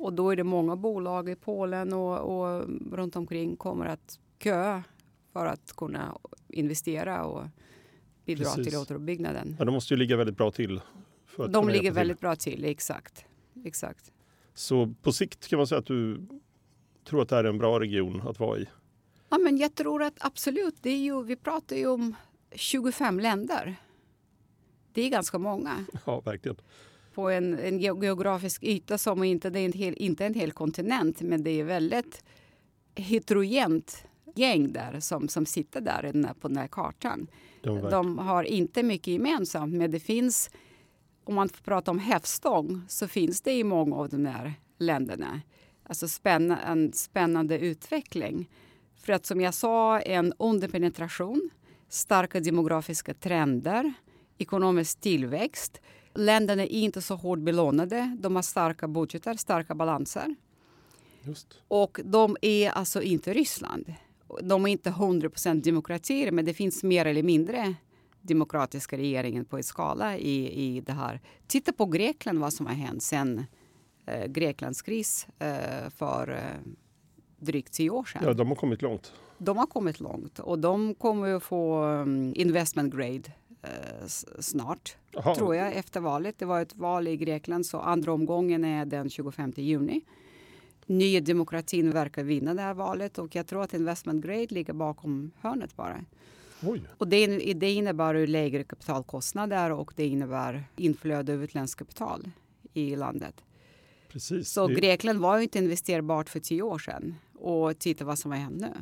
Och 0.01 0.13
då 0.13 0.29
är 0.29 0.35
det 0.35 0.43
många 0.43 0.75
bolag 0.75 1.29
i 1.29 1.35
Polen 1.35 1.93
och, 1.93 2.17
och 2.17 2.69
runt 2.91 3.15
omkring 3.15 3.55
kommer 3.55 3.85
att 3.85 4.19
köa 4.39 4.83
för 5.33 5.45
att 5.45 5.73
kunna 5.73 6.17
investera 6.47 7.25
och 7.25 7.43
bidra 8.25 8.43
Precis. 8.43 8.67
till 8.67 8.77
återuppbyggnaden. 8.77 9.55
Ja, 9.59 9.65
de 9.65 9.73
måste 9.73 9.93
ju 9.93 9.97
ligga 9.97 10.17
väldigt 10.17 10.37
bra 10.37 10.51
till. 10.51 10.81
de 11.49 11.69
ligger 11.69 11.91
väldigt 11.91 12.19
bra 12.19 12.35
till, 12.35 12.65
exakt. 12.65 13.25
exakt. 13.65 14.11
Så 14.53 14.93
på 15.01 15.11
sikt 15.11 15.47
kan 15.47 15.57
man 15.57 15.67
säga 15.67 15.79
att 15.79 15.85
du 15.85 16.27
tror 17.03 17.21
att 17.21 17.29
det 17.29 17.35
här 17.35 17.43
är 17.43 17.49
en 17.49 17.57
bra 17.57 17.79
region 17.79 18.21
att 18.27 18.39
vara 18.39 18.59
i? 18.59 18.69
Ja, 19.29 19.37
men 19.37 19.57
jag 19.57 19.75
tror 19.75 20.03
att 20.03 20.13
absolut. 20.19 20.75
Det 20.81 20.89
är 20.89 20.97
ju, 20.97 21.23
vi 21.23 21.35
pratar 21.35 21.75
ju 21.75 21.87
om 21.87 22.15
25 22.51 23.19
länder. 23.19 23.75
Det 24.93 25.01
är 25.01 25.09
ganska 25.09 25.37
många. 25.37 25.85
Ja, 26.05 26.19
verkligen. 26.19 26.57
På 27.13 27.29
en, 27.29 27.59
en 27.59 27.79
geografisk 27.79 28.63
yta 28.63 28.97
som 28.97 29.23
inte 29.23 29.49
det 29.49 29.59
är 29.59 29.65
en 29.65 29.73
hel, 29.73 29.93
inte 29.97 30.25
en 30.25 30.33
hel 30.33 30.51
kontinent, 30.51 31.21
men 31.21 31.43
det 31.43 31.59
är 31.59 31.63
väldigt 31.63 32.23
heterogent 32.95 34.05
gäng 34.35 34.73
där 34.73 34.99
som, 34.99 35.27
som 35.27 35.45
sitter 35.45 35.81
där 35.81 36.33
på 36.33 36.47
den 36.47 36.57
här 36.57 36.67
kartan. 36.67 37.27
De, 37.61 37.89
de 37.89 38.17
har 38.17 38.43
inte 38.43 38.83
mycket 38.83 39.07
gemensamt, 39.07 39.73
men 39.73 39.91
det 39.91 39.99
finns, 39.99 40.49
om 41.23 41.35
man 41.35 41.49
pratar 41.49 41.91
om 41.91 41.99
hävstång, 41.99 42.81
så 42.87 43.07
finns 43.07 43.41
det 43.41 43.53
i 43.53 43.63
många 43.63 43.95
av 43.95 44.09
de 44.09 44.25
här 44.25 44.53
länderna. 44.77 45.41
Alltså 45.83 46.07
spänna, 46.07 46.61
en 46.61 46.93
spännande 46.93 47.59
utveckling. 47.59 48.49
För 48.95 49.13
att 49.13 49.25
som 49.25 49.41
jag 49.41 49.53
sa, 49.53 49.99
en 49.99 50.33
underpenetration, 50.39 51.49
starka 51.89 52.39
demografiska 52.39 53.13
trender, 53.13 53.93
ekonomisk 54.37 55.01
tillväxt. 55.01 55.81
Länderna 56.13 56.63
är 56.63 56.67
inte 56.67 57.01
så 57.01 57.15
hårt 57.15 57.39
belånade. 57.39 58.17
De 58.19 58.35
har 58.35 58.43
starka 58.43 58.87
budgetar, 58.87 59.33
starka 59.33 59.75
balanser. 59.75 60.35
Just. 61.23 61.61
Och 61.67 61.99
de 62.03 62.37
är 62.41 62.69
alltså 62.69 63.01
inte 63.01 63.33
Ryssland 63.33 63.93
de 64.41 64.65
är 64.65 64.71
inte 64.71 64.89
100% 64.89 65.61
demokratier, 65.61 66.31
men 66.31 66.45
det 66.45 66.53
finns 66.53 66.83
mer 66.83 67.05
eller 67.05 67.23
mindre 67.23 67.75
demokratiska 68.21 68.97
regeringen 68.97 69.45
på 69.45 69.57
en 69.57 69.63
skala 69.63 70.17
i, 70.17 70.65
i 70.75 70.81
det 70.81 70.93
här. 70.93 71.21
Titta 71.47 71.73
på 71.73 71.85
Grekland, 71.85 72.39
vad 72.39 72.53
som 72.53 72.65
har 72.65 72.73
hänt 72.73 73.03
sen 73.03 73.45
eh, 74.05 74.25
Greklands 74.25 74.81
kris 74.81 75.27
eh, 75.39 75.89
för 75.89 76.31
eh, 76.31 76.71
drygt 77.37 77.73
tio 77.73 77.89
år 77.89 78.03
sedan. 78.03 78.21
Ja, 78.25 78.33
de 78.33 78.47
har 78.47 78.55
kommit 78.55 78.81
långt. 78.81 79.13
De 79.37 79.57
har 79.57 79.65
kommit 79.65 79.99
långt 79.99 80.39
och 80.39 80.59
de 80.59 80.95
kommer 80.95 81.33
att 81.33 81.43
få 81.43 81.83
um, 81.83 82.33
investment 82.35 82.93
grade 82.93 83.31
eh, 83.61 84.07
snart, 84.39 84.95
Aha. 85.17 85.35
tror 85.35 85.55
jag, 85.55 85.75
efter 85.75 85.99
valet. 85.99 86.35
Det 86.39 86.45
var 86.45 86.61
ett 86.61 86.75
val 86.75 87.07
i 87.07 87.17
Grekland, 87.17 87.65
så 87.65 87.79
andra 87.79 88.13
omgången 88.13 88.65
är 88.65 88.85
den 88.85 89.09
25 89.09 89.53
juni. 89.55 90.01
Nya 90.85 91.21
demokratin 91.21 91.91
verkar 91.91 92.23
vinna 92.23 92.53
det 92.53 92.61
här 92.61 92.73
valet 92.73 93.17
och 93.17 93.35
jag 93.35 93.47
tror 93.47 93.63
att 93.63 93.73
investment 93.73 94.25
grade 94.25 94.47
ligger 94.49 94.73
bakom 94.73 95.31
hörnet 95.41 95.75
bara. 95.75 96.05
Oj. 96.63 96.81
Och 96.97 97.07
det, 97.07 97.27
det 97.53 97.71
innebär 97.71 98.27
lägre 98.27 98.63
kapitalkostnader 98.63 99.71
och 99.71 99.93
det 99.95 100.05
innebär 100.07 100.63
inflöde 100.75 101.33
av 101.33 101.43
utländskt 101.43 101.79
kapital 101.79 102.29
i 102.73 102.95
landet. 102.95 103.35
Precis. 104.07 104.49
Så 104.51 104.67
Det- 104.67 104.73
Grekland 104.73 105.19
var 105.19 105.37
ju 105.37 105.43
inte 105.43 105.57
investerbart 105.57 106.29
för 106.29 106.39
tio 106.39 106.61
år 106.61 106.79
sedan. 106.79 107.15
Och 107.33 107.79
titta 107.79 108.05
vad 108.05 108.19
som 108.19 108.31
har 108.31 108.37
hänt 108.37 108.61
nu. 108.61 108.73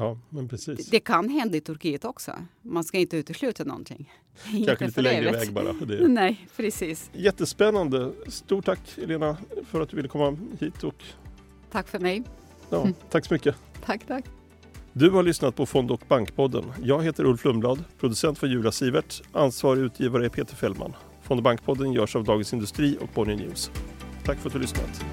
Ja, 0.00 0.18
men 0.28 0.48
precis. 0.48 0.86
Det, 0.86 1.00
kan 1.00 1.28
hända 1.28 1.56
i 1.56 1.60
Turkiet 1.60 2.04
också. 2.04 2.32
Man 2.62 2.84
ska 2.84 2.98
inte 2.98 3.16
utesluta 3.16 3.64
någonting. 3.64 4.12
Inte 4.52 4.66
Kanske 4.66 4.84
lite 4.84 4.94
för 4.94 5.02
längre 5.02 5.32
väg 5.32 5.52
bara. 5.52 5.72
Det. 5.72 6.08
Nej, 6.08 6.46
precis. 6.56 7.10
Jättespännande. 7.12 8.12
Stort 8.28 8.64
tack 8.64 8.98
Elena 9.02 9.36
för 9.66 9.80
att 9.80 9.88
du 9.88 9.96
ville 9.96 10.08
komma 10.08 10.36
hit 10.60 10.84
och 10.84 11.02
Tack 11.72 11.88
för 11.88 11.98
mig. 11.98 12.22
ja, 12.70 12.80
Mm. 12.80 12.94
tack 13.10 13.26
så 13.26 13.34
mycket. 13.34 13.56
Tack, 13.84 14.06
tack. 14.06 14.24
Du 14.92 15.10
har 15.10 15.22
lyssnat 15.22 15.56
på 15.56 15.66
Fond 15.66 15.90
och 15.90 16.02
bankpodden. 16.08 16.64
Jag 16.82 17.02
heter 17.04 17.24
Ulf 17.24 17.44
Lundblad, 17.44 17.84
producent 18.00 18.42
var 18.42 18.48
Julia 18.48 18.72
Sivert, 18.72 19.22
ansvarig 19.32 19.80
utgivare 19.82 20.24
är 20.24 20.28
Peter 20.28 20.56
Fällman. 20.56 20.92
Fond 21.22 21.38
och 21.38 21.42
bankpodden 21.44 21.92
görs 21.92 22.16
av 22.16 22.24
Dagens 22.24 22.52
Industri 22.52 22.98
och 23.00 23.08
Bonnier 23.14 23.36
News. 23.36 23.70
Tack 24.24 24.38
för 24.38 24.48
att 24.48 24.52
du 24.52 24.58
har 24.58 24.62
lyssnat. 24.62 25.04